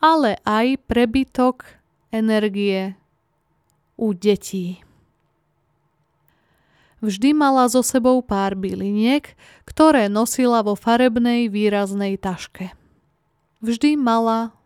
ale 0.00 0.40
aj 0.48 0.80
prebytok 0.88 1.64
energie 2.08 2.96
u 4.00 4.16
detí. 4.16 4.80
Vždy 7.04 7.36
mala 7.36 7.68
so 7.68 7.84
sebou 7.84 8.24
pár 8.24 8.56
byliniek, 8.56 9.36
ktoré 9.68 10.08
nosila 10.08 10.64
vo 10.64 10.72
farebnej 10.72 11.52
výraznej 11.52 12.16
taške. 12.16 12.72
Vždy 13.60 14.00
mala 14.00 14.56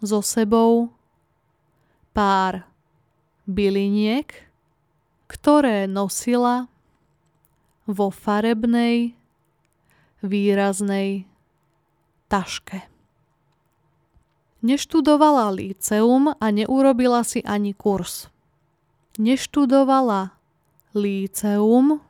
so 0.00 0.24
sebou 0.24 0.92
pár 2.16 2.64
byliniek, 3.44 4.28
ktoré 5.30 5.86
nosila 5.86 6.66
vo 7.86 8.10
farebnej 8.10 9.14
výraznej 10.20 11.24
taške. 12.28 12.86
Neštudovala 14.60 15.48
líceum 15.56 16.36
a 16.36 16.46
neurobila 16.52 17.24
si 17.24 17.40
ani 17.48 17.72
kurz. 17.72 18.28
Neštudovala 19.16 20.36
líceum 20.92 22.04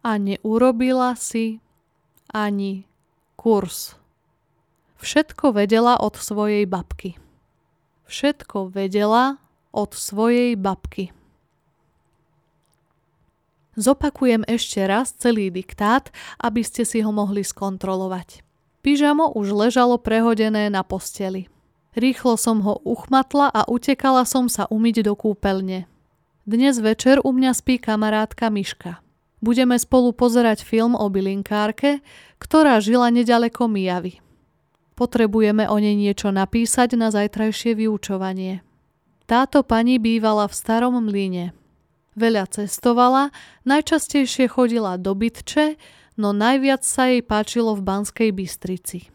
a 0.00 0.12
neurobila 0.16 1.12
si 1.12 1.60
ani 2.32 2.88
kurz. 3.36 4.00
Všetko 4.96 5.52
vedela 5.52 6.00
od 6.00 6.16
svojej 6.16 6.64
babky. 6.64 7.20
Všetko 8.06 8.72
vedela 8.72 9.42
od 9.74 9.92
svojej 9.92 10.56
babky. 10.56 11.12
Zopakujem 13.76 14.48
ešte 14.48 14.80
raz 14.88 15.12
celý 15.12 15.52
diktát, 15.52 16.08
aby 16.40 16.64
ste 16.64 16.88
si 16.88 17.04
ho 17.04 17.12
mohli 17.12 17.44
skontrolovať. 17.44 18.40
Pyžamo 18.80 19.36
už 19.36 19.52
ležalo 19.52 20.00
prehodené 20.00 20.72
na 20.72 20.80
posteli. 20.80 21.52
Rýchlo 21.92 22.40
som 22.40 22.64
ho 22.64 22.80
uchmatla 22.88 23.52
a 23.52 23.68
utekala 23.68 24.24
som 24.24 24.48
sa 24.48 24.64
umyť 24.72 25.04
do 25.04 25.12
kúpeľne. 25.12 25.84
Dnes 26.48 26.80
večer 26.80 27.20
u 27.20 27.36
mňa 27.36 27.52
spí 27.52 27.76
kamarátka 27.76 28.48
Miška. 28.48 29.04
Budeme 29.44 29.76
spolu 29.76 30.16
pozerať 30.16 30.64
film 30.64 30.96
o 30.96 31.08
bylinkárke, 31.12 32.00
ktorá 32.40 32.80
žila 32.80 33.12
nedaleko 33.12 33.68
Mijavy. 33.68 34.24
Potrebujeme 34.96 35.68
o 35.68 35.76
nej 35.76 35.92
niečo 35.92 36.32
napísať 36.32 36.96
na 36.96 37.12
zajtrajšie 37.12 37.76
vyučovanie. 37.76 38.64
Táto 39.28 39.60
pani 39.60 40.00
bývala 40.00 40.48
v 40.48 40.56
starom 40.56 40.96
mlyne. 41.04 41.52
Veľa 42.16 42.48
cestovala, 42.48 43.28
najčastejšie 43.68 44.48
chodila 44.48 44.96
do 44.96 45.12
Bytče, 45.12 45.76
no 46.16 46.32
najviac 46.32 46.80
sa 46.80 47.12
jej 47.12 47.20
páčilo 47.20 47.76
v 47.76 47.84
Banskej 47.84 48.32
Bystrici. 48.32 49.12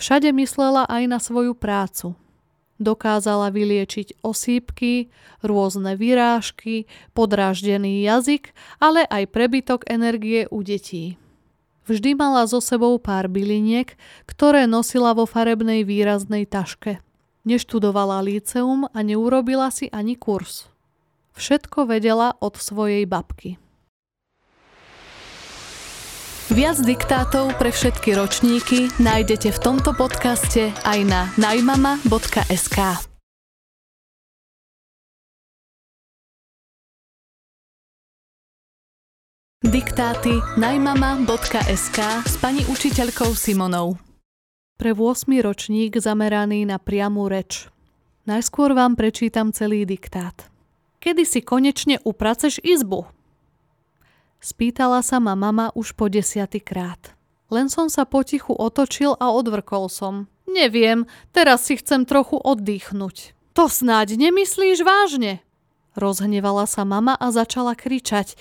Všade 0.00 0.32
myslela 0.32 0.88
aj 0.88 1.02
na 1.04 1.20
svoju 1.20 1.52
prácu. 1.52 2.16
Dokázala 2.80 3.52
vyliečiť 3.52 4.24
osýpky, 4.24 5.12
rôzne 5.44 5.92
vyrážky, 5.92 6.88
podráždený 7.12 8.00
jazyk, 8.00 8.56
ale 8.80 9.04
aj 9.12 9.28
prebytok 9.28 9.84
energie 9.92 10.48
u 10.48 10.64
detí. 10.64 11.20
Vždy 11.82 12.14
mala 12.14 12.46
so 12.46 12.62
sebou 12.62 12.94
pár 13.02 13.26
byliniek, 13.26 13.98
ktoré 14.30 14.70
nosila 14.70 15.18
vo 15.18 15.26
farebnej 15.26 15.82
výraznej 15.82 16.46
taške. 16.46 17.02
Neštudovala 17.42 18.22
líceum 18.22 18.86
a 18.86 18.98
neurobila 19.02 19.66
si 19.74 19.90
ani 19.90 20.14
kurz. 20.14 20.70
Všetko 21.34 21.90
vedela 21.90 22.38
od 22.38 22.54
svojej 22.54 23.02
babky. 23.02 23.58
Viac 26.52 26.84
diktátov 26.84 27.56
pre 27.56 27.72
všetky 27.72 28.12
ročníky 28.12 28.92
nájdete 29.00 29.56
v 29.56 29.58
tomto 29.58 29.96
podcaste 29.96 30.68
aj 30.84 30.98
na 31.08 31.32
najmama.sk. 31.40 33.11
Diktáty 39.62 40.42
najmama.sk 40.58 41.98
s 42.26 42.34
pani 42.42 42.66
učiteľkou 42.66 43.30
Simonou. 43.30 43.94
Pre 44.74 44.90
8. 44.90 45.30
ročník 45.38 46.02
zameraný 46.02 46.66
na 46.66 46.82
priamu 46.82 47.30
reč. 47.30 47.70
Najskôr 48.26 48.74
vám 48.74 48.98
prečítam 48.98 49.54
celý 49.54 49.86
diktát. 49.86 50.50
Kedy 50.98 51.22
si 51.22 51.46
konečne 51.46 52.02
upraceš 52.02 52.58
izbu? 52.58 53.06
Spýtala 54.42 54.98
sa 54.98 55.22
ma 55.22 55.38
mama 55.38 55.70
už 55.78 55.94
po 55.94 56.10
desiatýkrát. 56.10 57.14
Len 57.46 57.70
som 57.70 57.86
sa 57.86 58.02
potichu 58.02 58.58
otočil 58.58 59.14
a 59.22 59.30
odvrkol 59.30 59.86
som. 59.86 60.26
Neviem, 60.50 61.06
teraz 61.30 61.70
si 61.70 61.78
chcem 61.78 62.02
trochu 62.02 62.34
oddychnúť. 62.34 63.30
To 63.54 63.70
snáď 63.70 64.18
nemyslíš 64.18 64.82
vážne? 64.82 65.38
Rozhnevala 65.94 66.66
sa 66.66 66.82
mama 66.82 67.14
a 67.14 67.30
začala 67.30 67.78
kričať. 67.78 68.34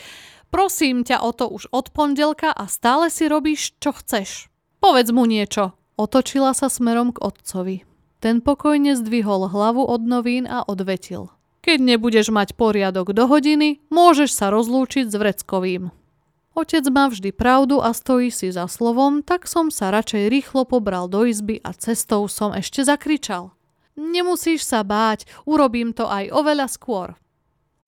Prosím 0.52 1.08
ťa 1.08 1.24
o 1.24 1.32
to 1.32 1.48
už 1.48 1.72
od 1.72 1.96
pondelka 1.96 2.52
a 2.52 2.68
stále 2.68 3.08
si 3.08 3.32
robíš, 3.32 3.72
čo 3.80 3.96
chceš. 3.96 4.52
Povedz 4.84 5.16
mu 5.16 5.24
niečo. 5.24 5.72
Otočila 5.96 6.52
sa 6.52 6.68
smerom 6.68 7.16
k 7.16 7.24
otcovi. 7.24 7.78
Ten 8.20 8.44
pokojne 8.44 9.00
zdvihol 9.00 9.48
hlavu 9.48 9.82
od 9.88 10.04
novín 10.04 10.44
a 10.46 10.68
odvetil. 10.68 11.32
Keď 11.64 11.78
nebudeš 11.78 12.34
mať 12.34 12.60
poriadok 12.60 13.16
do 13.16 13.32
hodiny, 13.32 13.80
môžeš 13.88 14.34
sa 14.36 14.52
rozlúčiť 14.52 15.08
s 15.08 15.16
Vreckovým. 15.16 15.94
Otec 16.52 16.84
má 16.92 17.08
vždy 17.08 17.32
pravdu 17.32 17.80
a 17.80 17.96
stojí 17.96 18.28
si 18.28 18.52
za 18.52 18.68
slovom, 18.68 19.24
tak 19.24 19.48
som 19.48 19.72
sa 19.72 19.88
radšej 19.88 20.28
rýchlo 20.28 20.68
pobral 20.68 21.08
do 21.08 21.24
izby 21.24 21.64
a 21.64 21.72
cestou 21.72 22.28
som 22.28 22.52
ešte 22.52 22.84
zakričal. 22.84 23.56
Nemusíš 23.96 24.68
sa 24.68 24.84
báť, 24.84 25.30
urobím 25.48 25.96
to 25.96 26.12
aj 26.12 26.28
oveľa 26.34 26.68
skôr. 26.68 27.16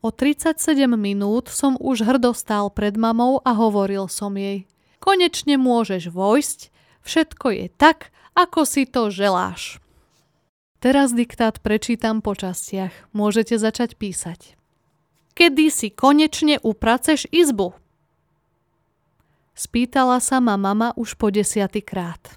O 0.03 0.11
37 0.11 0.59
minút 0.99 1.47
som 1.47 1.79
už 1.79 2.03
hrdo 2.03 2.35
stál 2.35 2.67
pred 2.67 2.99
mamou 2.99 3.39
a 3.47 3.55
hovoril 3.55 4.11
som 4.11 4.35
jej. 4.35 4.67
Konečne 4.99 5.55
môžeš 5.55 6.11
vojsť, 6.11 6.59
všetko 7.07 7.47
je 7.55 7.65
tak, 7.79 8.11
ako 8.35 8.67
si 8.67 8.83
to 8.83 9.07
želáš. 9.07 9.79
Teraz 10.83 11.15
diktát 11.15 11.63
prečítam 11.63 12.19
po 12.19 12.35
častiach. 12.35 12.91
Môžete 13.15 13.55
začať 13.55 13.95
písať. 13.95 14.59
Kedy 15.39 15.71
si 15.71 15.87
konečne 15.87 16.59
upraceš 16.59 17.23
izbu? 17.31 17.71
Spýtala 19.55 20.19
sa 20.19 20.43
ma 20.43 20.59
mama 20.59 20.91
už 20.99 21.15
po 21.15 21.31
desiatýkrát. 21.31 22.35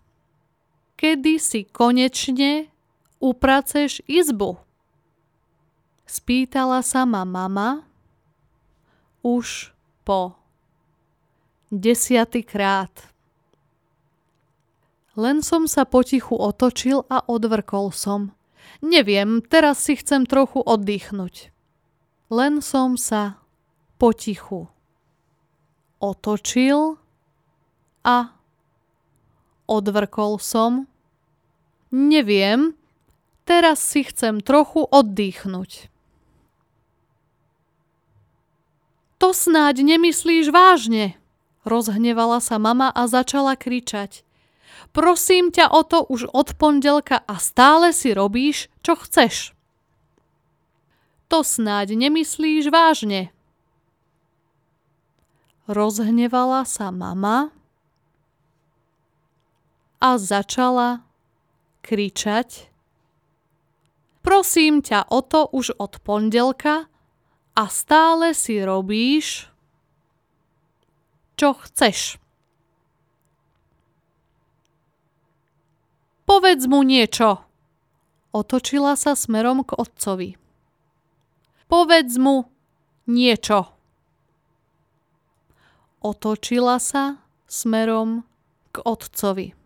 Kedy 0.94 1.42
si 1.42 1.66
konečne 1.66 2.70
upraceš 3.18 4.06
izbu? 4.06 4.62
Spýtala 6.06 6.86
sa 6.86 7.02
ma 7.02 7.26
mama 7.26 7.82
už 9.26 9.74
po 10.06 10.38
desiatýkrát. 11.74 13.10
Len 15.18 15.42
som 15.42 15.66
sa 15.66 15.82
potichu 15.82 16.38
otočil 16.38 17.02
a 17.10 17.26
odvrkol 17.26 17.90
som. 17.90 18.30
Neviem, 18.78 19.42
teraz 19.42 19.82
si 19.82 19.98
chcem 19.98 20.30
trochu 20.30 20.62
oddychnúť. 20.62 21.50
Len 22.30 22.62
som 22.62 22.94
sa 22.94 23.42
potichu 23.98 24.70
otočil 25.98 27.02
a 28.06 28.30
odvrkol 29.66 30.38
som. 30.38 30.86
Neviem, 31.90 32.78
teraz 33.42 33.82
si 33.82 34.06
chcem 34.06 34.38
trochu 34.38 34.86
oddychnúť. 34.86 35.95
To 39.16 39.32
snáď 39.32 39.80
nemyslíš 39.80 40.52
vážne, 40.52 41.16
rozhnevala 41.64 42.36
sa 42.44 42.60
mama 42.60 42.92
a 42.92 43.08
začala 43.08 43.56
kričať. 43.56 44.22
Prosím 44.92 45.52
ťa 45.52 45.72
o 45.72 45.80
to 45.84 46.04
už 46.04 46.28
od 46.32 46.52
pondelka 46.56 47.20
a 47.24 47.40
stále 47.40 47.96
si 47.96 48.12
robíš, 48.12 48.68
čo 48.84 48.96
chceš. 48.96 49.56
To 51.32 51.40
snáď 51.42 51.96
nemyslíš 51.96 52.68
vážne. 52.68 53.32
Rozhnevala 55.66 56.62
sa 56.62 56.94
mama 56.94 57.50
a 59.98 60.20
začala 60.20 61.02
kričať. 61.82 62.70
Prosím 64.22 64.82
ťa 64.84 65.10
o 65.10 65.18
to 65.22 65.50
už 65.50 65.74
od 65.80 65.98
pondelka, 66.02 66.86
a 67.56 67.72
stále 67.72 68.36
si 68.36 68.60
robíš, 68.60 69.48
čo 71.40 71.56
chceš. 71.56 72.20
Povedz 76.28 76.68
mu 76.68 76.84
niečo. 76.84 77.40
Otočila 78.36 78.92
sa 79.00 79.16
smerom 79.16 79.64
k 79.64 79.72
otcovi. 79.72 80.36
Povedz 81.72 82.20
mu 82.20 82.52
niečo. 83.08 83.72
Otočila 86.04 86.76
sa 86.76 87.24
smerom 87.48 88.28
k 88.70 88.84
otcovi. 88.84 89.56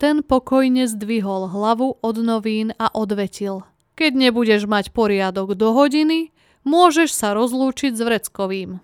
Ten 0.00 0.26
pokojne 0.26 0.90
zdvihol 0.90 1.52
hlavu 1.52 2.00
od 2.02 2.16
novín 2.18 2.74
a 2.80 2.90
odvetil. 2.90 3.62
Keď 3.94 4.10
nebudeš 4.10 4.66
mať 4.66 4.90
poriadok 4.90 5.54
do 5.54 5.70
hodiny, 5.70 6.33
Môžeš 6.64 7.12
sa 7.12 7.36
rozlúčiť 7.36 7.92
s 7.92 8.00
Vreckovým. 8.00 8.80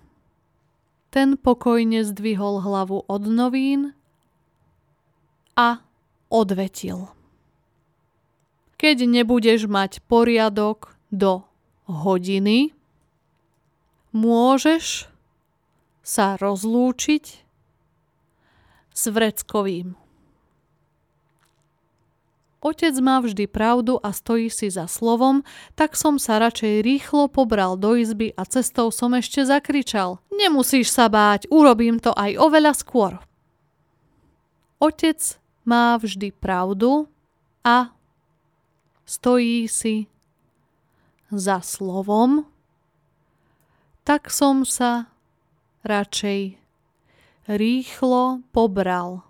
Ten 1.10 1.40
pokojne 1.40 2.04
zdvihol 2.04 2.62
hlavu 2.62 3.02
od 3.08 3.22
novín 3.26 3.96
a 5.56 5.82
odvetil. 6.28 7.10
Keď 8.80 8.96
nebudeš 9.04 9.68
mať 9.68 10.00
poriadok 10.08 10.96
do 11.12 11.44
hodiny, 11.84 12.72
môžeš 14.16 15.10
sa 16.00 16.40
rozlúčiť 16.40 17.24
s 18.94 19.02
Vreckovým. 19.08 19.99
Otec 22.60 22.92
má 23.00 23.24
vždy 23.24 23.48
pravdu 23.48 23.96
a 24.04 24.12
stojí 24.12 24.52
si 24.52 24.68
za 24.68 24.84
slovom, 24.84 25.40
tak 25.72 25.96
som 25.96 26.20
sa 26.20 26.36
radšej 26.36 26.84
rýchlo 26.84 27.32
pobral 27.32 27.80
do 27.80 27.96
izby 27.96 28.36
a 28.36 28.44
cestou 28.44 28.92
som 28.92 29.16
ešte 29.16 29.40
zakričal. 29.48 30.20
Nemusíš 30.28 30.92
sa 30.92 31.08
báť, 31.08 31.48
urobím 31.48 31.96
to 31.96 32.12
aj 32.12 32.36
oveľa 32.36 32.76
skôr. 32.76 33.16
Otec 34.76 35.40
má 35.64 35.96
vždy 35.96 36.36
pravdu 36.36 37.08
a 37.64 37.96
stojí 39.08 39.64
si 39.64 40.04
za 41.32 41.64
slovom, 41.64 42.44
tak 44.04 44.28
som 44.28 44.68
sa 44.68 45.08
radšej 45.80 46.60
rýchlo 47.48 48.44
pobral 48.52 49.24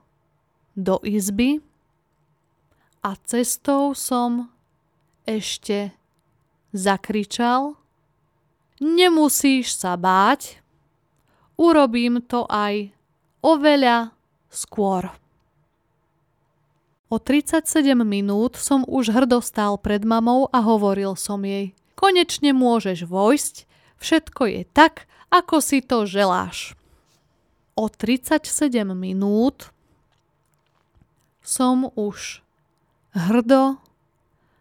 do 0.74 0.98
izby 1.06 1.62
a 3.00 3.16
cestou 3.24 3.96
som 3.96 4.52
ešte 5.24 5.92
zakričal 6.72 7.80
Nemusíš 8.80 9.76
sa 9.76 9.92
báť, 10.00 10.56
urobím 11.60 12.24
to 12.24 12.48
aj 12.48 12.88
oveľa 13.44 14.16
skôr. 14.48 15.12
O 17.12 17.20
37 17.20 17.60
minút 18.08 18.56
som 18.56 18.80
už 18.88 19.12
hrdo 19.12 19.44
stál 19.44 19.76
pred 19.76 20.00
mamou 20.00 20.48
a 20.48 20.64
hovoril 20.64 21.12
som 21.12 21.44
jej. 21.44 21.76
Konečne 21.92 22.56
môžeš 22.56 23.04
vojsť, 23.04 23.68
všetko 24.00 24.42
je 24.48 24.62
tak, 24.72 25.04
ako 25.28 25.60
si 25.60 25.84
to 25.84 26.08
želáš. 26.08 26.72
O 27.76 27.92
37 27.92 28.48
minút 28.96 29.68
som 31.44 31.92
už 32.00 32.40
hrdo 33.14 33.82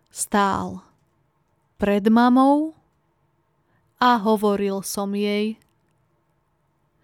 stál 0.09 0.81
pred 1.77 2.09
mamou 2.09 2.73
a 4.01 4.17
hovoril 4.17 4.81
som 4.81 5.13
jej. 5.13 5.55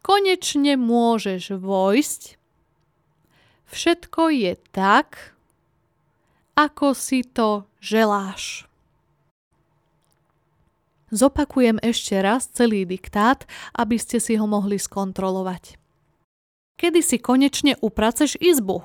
Konečne 0.05 0.77
môžeš 0.77 1.57
vojsť, 1.57 2.21
všetko 3.69 4.21
je 4.29 4.53
tak, 4.69 5.33
ako 6.53 6.93
si 6.93 7.25
to 7.25 7.65
želáš. 7.81 8.69
Zopakujem 11.13 11.77
ešte 11.79 12.17
raz 12.19 12.49
celý 12.49 12.83
diktát, 12.83 13.45
aby 13.77 13.95
ste 13.95 14.17
si 14.19 14.35
ho 14.35 14.45
mohli 14.49 14.81
skontrolovať. 14.81 15.77
Kedy 16.75 16.99
si 16.99 17.17
konečne 17.21 17.79
upraceš 17.79 18.35
izbu? 18.41 18.83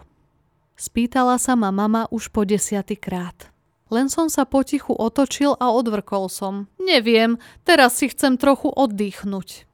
Spýtala 0.80 1.36
sa 1.36 1.60
ma 1.60 1.68
mama 1.68 2.08
už 2.08 2.32
po 2.32 2.48
desiatýkrát. 2.48 3.52
Len 3.92 4.08
som 4.08 4.32
sa 4.32 4.48
potichu 4.48 4.96
otočil 4.96 5.52
a 5.60 5.68
odvrkol 5.68 6.32
som. 6.32 6.72
Neviem, 6.80 7.36
teraz 7.68 8.00
si 8.00 8.08
chcem 8.08 8.40
trochu 8.40 8.72
oddychnúť. 8.72 9.68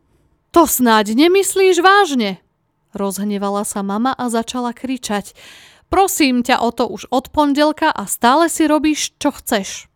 To 0.51 0.67
snáď 0.67 1.15
nemyslíš 1.15 1.79
vážne? 1.79 2.43
Rozhnevala 2.91 3.63
sa 3.63 3.87
mama 3.87 4.19
a 4.19 4.27
začala 4.27 4.75
kričať. 4.75 5.39
Prosím 5.87 6.43
ťa 6.43 6.59
o 6.59 6.75
to 6.75 6.91
už 6.91 7.07
od 7.15 7.31
pondelka 7.31 7.95
a 7.95 8.03
stále 8.11 8.51
si 8.51 8.67
robíš, 8.67 9.15
čo 9.23 9.31
chceš. 9.31 9.87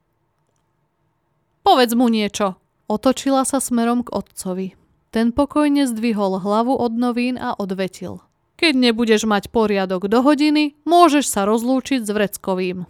Povedz 1.66 1.98
mu 1.98 2.06
niečo. 2.06 2.54
Otočila 2.86 3.42
sa 3.42 3.58
smerom 3.58 4.06
k 4.06 4.14
otcovi. 4.14 4.78
Ten 5.10 5.34
pokojne 5.34 5.90
zdvihol 5.90 6.38
hlavu 6.38 6.78
od 6.78 6.94
novín 6.94 7.34
a 7.34 7.58
odvetil. 7.58 8.22
Keď 8.60 8.76
nebudeš 8.76 9.24
mať 9.24 9.48
poriadok 9.48 10.12
do 10.12 10.20
hodiny, 10.20 10.76
môžeš 10.84 11.32
sa 11.32 11.48
rozlúčiť 11.48 12.04
s 12.04 12.12
Vreckovým. 12.12 12.84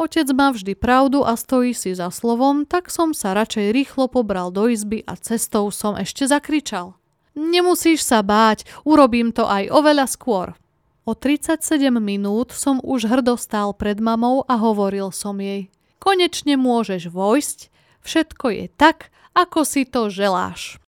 Otec 0.00 0.24
má 0.32 0.56
vždy 0.56 0.72
pravdu 0.72 1.20
a 1.20 1.36
stojí 1.36 1.76
si 1.76 1.92
za 1.92 2.08
slovom, 2.08 2.64
tak 2.64 2.88
som 2.88 3.12
sa 3.12 3.36
radšej 3.36 3.76
rýchlo 3.76 4.08
pobral 4.08 4.48
do 4.48 4.72
izby 4.72 5.04
a 5.04 5.20
cestou 5.20 5.68
som 5.68 6.00
ešte 6.00 6.24
zakričal. 6.24 6.96
Nemusíš 7.36 8.00
sa 8.08 8.24
báť, 8.24 8.64
urobím 8.88 9.36
to 9.36 9.44
aj 9.44 9.68
oveľa 9.68 10.08
skôr. 10.08 10.56
O 11.04 11.12
37 11.12 11.60
minút 12.00 12.56
som 12.56 12.80
už 12.80 13.04
hrdo 13.04 13.36
stál 13.36 13.76
pred 13.76 14.00
mamou 14.00 14.48
a 14.48 14.56
hovoril 14.56 15.12
som 15.12 15.36
jej. 15.36 15.68
Konečne 16.00 16.56
môžeš 16.56 17.12
vojsť, 17.12 17.58
všetko 18.00 18.46
je 18.48 18.64
tak, 18.74 19.12
ako 19.36 19.60
si 19.68 19.84
to 19.84 20.08
želáš. 20.08 20.81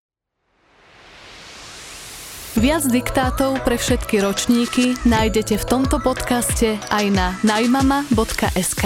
Viac 2.52 2.84
diktátov 2.84 3.64
pre 3.64 3.80
všetky 3.80 4.20
ročníky 4.20 4.92
nájdete 5.08 5.56
v 5.56 5.64
tomto 5.64 5.96
podcaste 6.04 6.76
aj 6.92 7.04
na 7.08 7.32
najmama.sk. 7.48 8.84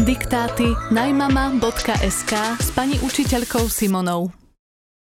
Diktáty 0.00 0.72
najmama.sk 0.88 2.32
s 2.56 2.68
pani 2.72 2.96
učiteľkou 3.04 3.68
Simonou. 3.68 4.32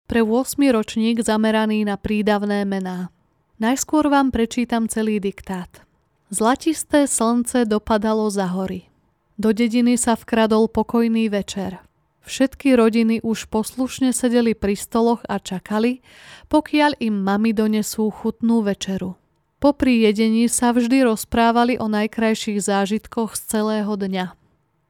Pre 0.07 0.21
8. 0.23 0.55
ročník 0.71 1.27
zameraný 1.27 1.83
na 1.83 1.99
prídavné 1.99 2.63
mená. 2.63 3.11
Najskôr 3.59 4.07
vám 4.07 4.31
prečítam 4.31 4.87
celý 4.87 5.19
diktát. 5.19 5.83
Zlatisté 6.31 7.03
slnce 7.03 7.67
dopadalo 7.67 8.31
za 8.31 8.47
hory. 8.47 8.94
Do 9.35 9.51
dediny 9.51 9.99
sa 9.99 10.15
vkradol 10.15 10.71
pokojný 10.71 11.27
večer. 11.27 11.83
Všetky 12.25 12.73
rodiny 12.73 13.21
už 13.21 13.51
poslušne 13.51 14.09
sedeli 14.15 14.57
pri 14.57 14.73
stoloch 14.73 15.21
a 15.29 15.37
čakali, 15.37 16.01
pokiaľ 16.49 16.97
im 17.03 17.21
mami 17.21 17.53
donesú 17.53 18.09
chutnú 18.09 18.65
večeru. 18.65 19.13
Popri 19.61 20.07
jedení 20.07 20.47
sa 20.47 20.71
vždy 20.71 21.05
rozprávali 21.05 21.77
o 21.77 21.85
najkrajších 21.91 22.63
zážitkoch 22.63 23.37
z 23.37 23.41
celého 23.45 23.93
dňa. 23.93 24.33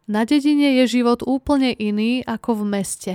Na 0.05 0.21
dedine 0.23 0.77
je 0.83 1.01
život 1.01 1.25
úplne 1.25 1.73
iný 1.73 2.21
ako 2.23 2.61
v 2.61 2.63
meste. 2.69 3.13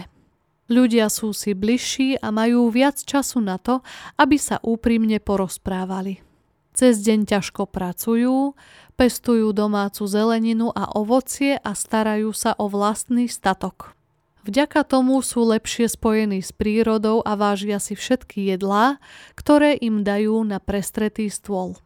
Ľudia 0.71 1.11
sú 1.11 1.31
si 1.35 1.55
bližší 1.55 2.19
a 2.19 2.31
majú 2.31 2.71
viac 2.71 2.99
času 2.99 3.43
na 3.43 3.59
to, 3.59 3.83
aby 4.19 4.39
sa 4.39 4.59
úprimne 4.63 5.19
porozprávali. 5.23 6.30
Cez 6.71 7.03
deň 7.03 7.27
ťažko 7.27 7.67
pracujú, 7.67 8.55
pestujú 8.95 9.51
domácu 9.51 10.07
zeleninu 10.07 10.71
a 10.73 10.89
ovocie 10.93 11.59
a 11.61 11.73
starajú 11.75 12.31
sa 12.37 12.55
o 12.57 12.71
vlastný 12.71 13.27
statok. 13.27 13.97
Vďaka 14.41 14.89
tomu 14.89 15.21
sú 15.21 15.45
lepšie 15.45 15.93
spojení 15.93 16.41
s 16.41 16.49
prírodou 16.57 17.21
a 17.21 17.37
vážia 17.37 17.77
si 17.77 17.93
všetky 17.93 18.57
jedlá, 18.57 18.97
ktoré 19.37 19.77
im 19.77 20.01
dajú 20.01 20.41
na 20.49 20.57
prestretý 20.57 21.29
stôl. 21.29 21.77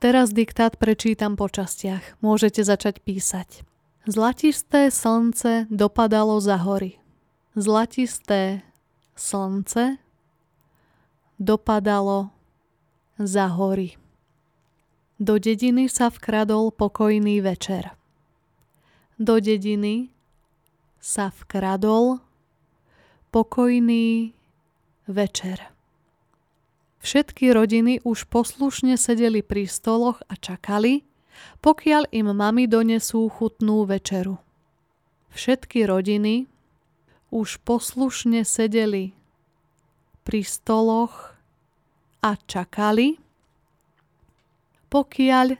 Teraz 0.00 0.32
diktát 0.32 0.80
prečítam 0.80 1.36
po 1.36 1.52
častiach. 1.52 2.16
Môžete 2.24 2.64
začať 2.64 3.04
písať. 3.04 3.68
Zlatisté 4.08 4.88
slnce 4.88 5.68
dopadalo 5.68 6.40
za 6.40 6.56
hory. 6.56 6.96
Zlatisté 7.52 8.64
slnce 9.12 10.00
dopadalo 11.36 12.32
za 13.20 13.52
hory. 13.52 14.00
Do 15.20 15.36
dediny 15.36 15.84
sa 15.92 16.08
vkradol 16.08 16.72
pokojný 16.72 17.44
večer. 17.44 17.92
Do 19.20 19.36
dediny 19.36 20.08
sa 20.96 21.28
vkradol 21.28 22.24
pokojný 23.28 24.32
večer. 25.04 25.68
Všetky 27.04 27.52
rodiny 27.52 28.00
už 28.00 28.32
poslušne 28.32 28.96
sedeli 28.96 29.44
pri 29.44 29.68
stoloch 29.68 30.24
a 30.24 30.40
čakali, 30.40 31.04
pokiaľ 31.60 32.16
im 32.16 32.32
mami 32.32 32.64
donesú 32.64 33.28
chutnú 33.28 33.84
večeru. 33.84 34.40
Všetky 35.36 35.84
rodiny 35.84 36.48
už 37.28 37.60
poslušne 37.60 38.40
sedeli 38.48 39.12
pri 40.24 40.48
stoloch 40.48 41.36
a 42.24 42.40
čakali, 42.48 43.20
pokiaľ 44.90 45.54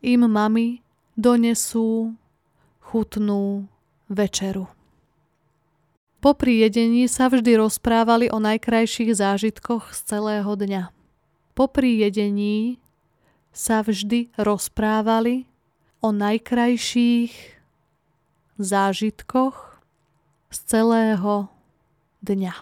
im 0.00 0.20
mami 0.24 0.80
donesú 1.14 2.16
chutnú 2.80 3.68
večeru. 4.08 4.66
Popri 6.20 6.60
jedení 6.60 7.08
sa 7.08 7.32
vždy 7.32 7.56
rozprávali 7.56 8.28
o 8.28 8.40
najkrajších 8.40 9.16
zážitkoch 9.16 9.96
z 9.96 10.00
celého 10.04 10.52
dňa. 10.52 10.92
Popri 11.56 12.00
jedení 12.00 12.76
sa 13.52 13.80
vždy 13.80 14.32
rozprávali 14.36 15.48
o 16.04 16.12
najkrajších 16.12 17.32
zážitkoch 18.60 19.80
z 20.52 20.58
celého 20.68 21.48
dňa. 22.20 22.54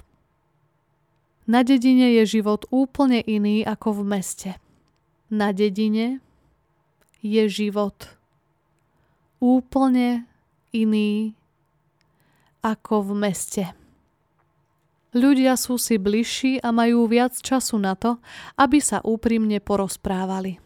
Na 1.49 1.64
dedine 1.64 2.14
je 2.22 2.38
život 2.38 2.68
úplne 2.70 3.24
iný 3.24 3.64
ako 3.66 4.03
v 4.03 4.03
meste. 4.07 4.51
Na 5.29 5.53
dedine 5.53 6.24
je 7.20 7.45
život 7.49 8.16
úplne 9.45 10.24
iný 10.72 11.37
ako 12.64 13.07
v 13.07 13.11
meste. 13.29 13.64
Ľudia 15.12 15.57
sú 15.57 15.81
si 15.81 15.97
bližší 15.97 16.61
a 16.61 16.68
majú 16.68 17.09
viac 17.09 17.37
času 17.37 17.81
na 17.81 17.97
to, 17.97 18.20
aby 18.61 18.81
sa 18.81 19.01
úprimne 19.01 19.57
porozprávali. 19.61 20.61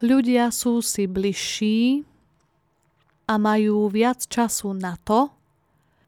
Ľudia 0.00 0.48
sú 0.52 0.80
si 0.80 1.04
bližší 1.04 2.04
a 3.28 3.40
majú 3.40 3.88
viac 3.88 4.24
času 4.24 4.72
na 4.76 4.96
to, 5.00 5.32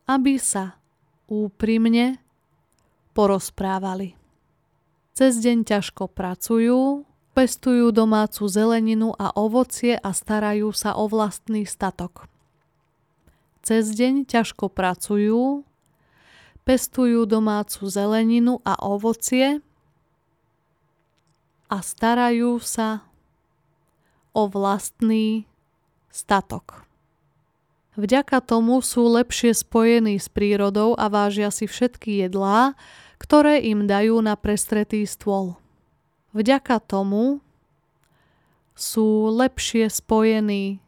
aby 0.08 0.36
sa 0.36 0.76
úprimne 1.28 2.20
porozprávali. 3.16 4.12
Cez 5.16 5.40
deň 5.40 5.64
ťažko 5.64 6.12
pracujú, 6.12 7.08
pestujú 7.36 7.92
domácu 7.92 8.48
zeleninu 8.48 9.12
a 9.20 9.28
ovocie 9.36 10.00
a 10.00 10.16
starajú 10.16 10.72
sa 10.72 10.96
o 10.96 11.04
vlastný 11.04 11.68
statok. 11.68 12.32
Cez 13.60 13.92
deň 13.92 14.24
ťažko 14.24 14.72
pracujú, 14.72 15.60
pestujú 16.64 17.28
domácu 17.28 17.84
zeleninu 17.92 18.64
a 18.64 18.80
ovocie 18.80 19.60
a 21.68 21.76
starajú 21.84 22.56
sa 22.56 23.04
o 24.32 24.48
vlastný 24.48 25.44
statok. 26.08 26.88
Vďaka 28.00 28.40
tomu 28.40 28.80
sú 28.80 29.12
lepšie 29.12 29.52
spojení 29.52 30.16
s 30.16 30.32
prírodou 30.32 30.96
a 30.96 31.12
vážia 31.12 31.52
si 31.52 31.68
všetky 31.68 32.24
jedlá, 32.24 32.72
ktoré 33.20 33.60
im 33.60 33.84
dajú 33.84 34.24
na 34.24 34.40
prestretý 34.40 35.04
stôl. 35.04 35.60
Vďaka 36.36 36.84
tomu 36.84 37.40
sú 38.76 39.32
lepšie 39.32 39.88
spojení 39.88 40.84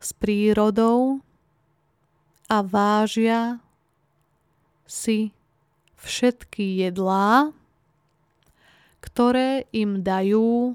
s 0.00 0.16
prírodou 0.16 1.20
a 2.48 2.64
vážia 2.64 3.60
si 4.88 5.36
všetky 6.00 6.88
jedlá, 6.88 7.52
ktoré 9.04 9.68
im 9.76 10.00
dajú 10.00 10.72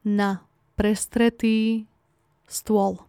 na 0.00 0.40
prestretý 0.80 1.84
stôl. 2.48 3.04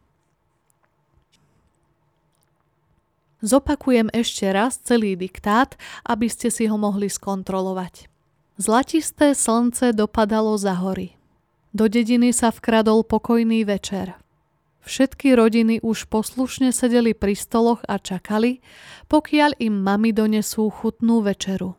Zopakujem 3.39 4.11
ešte 4.11 4.43
raz 4.51 4.75
celý 4.75 5.15
diktát, 5.15 5.79
aby 6.03 6.27
ste 6.27 6.51
si 6.51 6.67
ho 6.67 6.75
mohli 6.75 7.07
skontrolovať. 7.07 8.10
Zlatisté 8.61 9.33
slnce 9.33 9.89
dopadalo 9.89 10.53
za 10.53 10.77
hory. 10.77 11.17
Do 11.73 11.89
dediny 11.89 12.29
sa 12.29 12.53
vkradol 12.53 13.01
pokojný 13.01 13.65
večer. 13.65 14.13
Všetky 14.85 15.33
rodiny 15.33 15.81
už 15.81 16.05
poslušne 16.05 16.69
sedeli 16.69 17.17
pri 17.17 17.33
stoloch 17.33 17.81
a 17.89 17.97
čakali, 17.97 18.61
pokiaľ 19.09 19.57
im 19.57 19.81
mami 19.81 20.13
donesú 20.13 20.69
chutnú 20.69 21.25
večeru. 21.25 21.73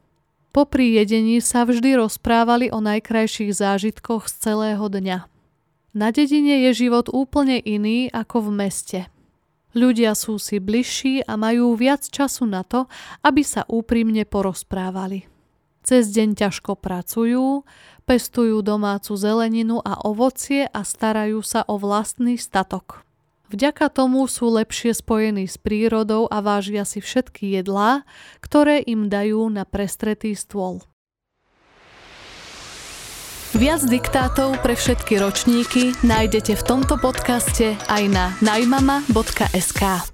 Popri 0.51 0.99
jedení 0.99 1.39
sa 1.39 1.63
vždy 1.63 2.03
rozprávali 2.03 2.75
o 2.75 2.83
najkrajších 2.83 3.55
zážitkoch 3.55 4.27
z 4.27 4.35
celého 4.43 4.83
dňa. 4.83 5.31
Na 5.95 6.11
dedine 6.11 6.67
je 6.67 6.83
život 6.83 7.07
úplne 7.15 7.63
iný 7.63 8.11
ako 8.11 8.51
v 8.51 8.59
meste– 8.59 9.01
Ľudia 9.73 10.13
sú 10.13 10.37
si 10.37 10.61
bližší 10.61 11.25
a 11.25 11.41
majú 11.41 11.73
viac 11.81 12.05
času 12.05 12.45
na 12.45 12.61
to, 12.61 12.93
aby 13.25 13.41
sa 13.41 13.65
úprimne 13.73 14.29
porozprávali. 14.29 15.32
Cez 15.83 16.15
deň 16.15 16.39
ťažko 16.39 16.79
pracujú, 16.79 17.67
pestujú 18.07 18.63
domácu 18.63 19.19
zeleninu 19.19 19.83
a 19.83 19.99
ovocie 20.07 20.71
a 20.71 20.87
starajú 20.87 21.43
sa 21.43 21.67
o 21.67 21.75
vlastný 21.75 22.39
statok. 22.39 23.03
Vďaka 23.53 23.93
tomu 23.93 24.25
sú 24.31 24.49
lepšie 24.49 24.97
spojení 24.97 25.45
s 25.45 25.61
prírodou 25.61 26.25
a 26.31 26.41
vážia 26.41 26.89
si 26.89 27.05
všetky 27.05 27.61
jedlá, 27.61 28.09
ktoré 28.41 28.81
im 28.81 29.13
dajú 29.13 29.45
na 29.53 29.69
prestretý 29.69 30.33
stôl. 30.33 30.81
Viac 33.53 33.85
diktátov 33.85 34.65
pre 34.65 34.73
všetky 34.73 35.21
ročníky 35.21 35.93
nájdete 36.01 36.57
v 36.57 36.63
tomto 36.65 36.97
podcaste 36.97 37.77
aj 37.93 38.03
na 38.09 38.33
najmama.sk. 38.41 40.12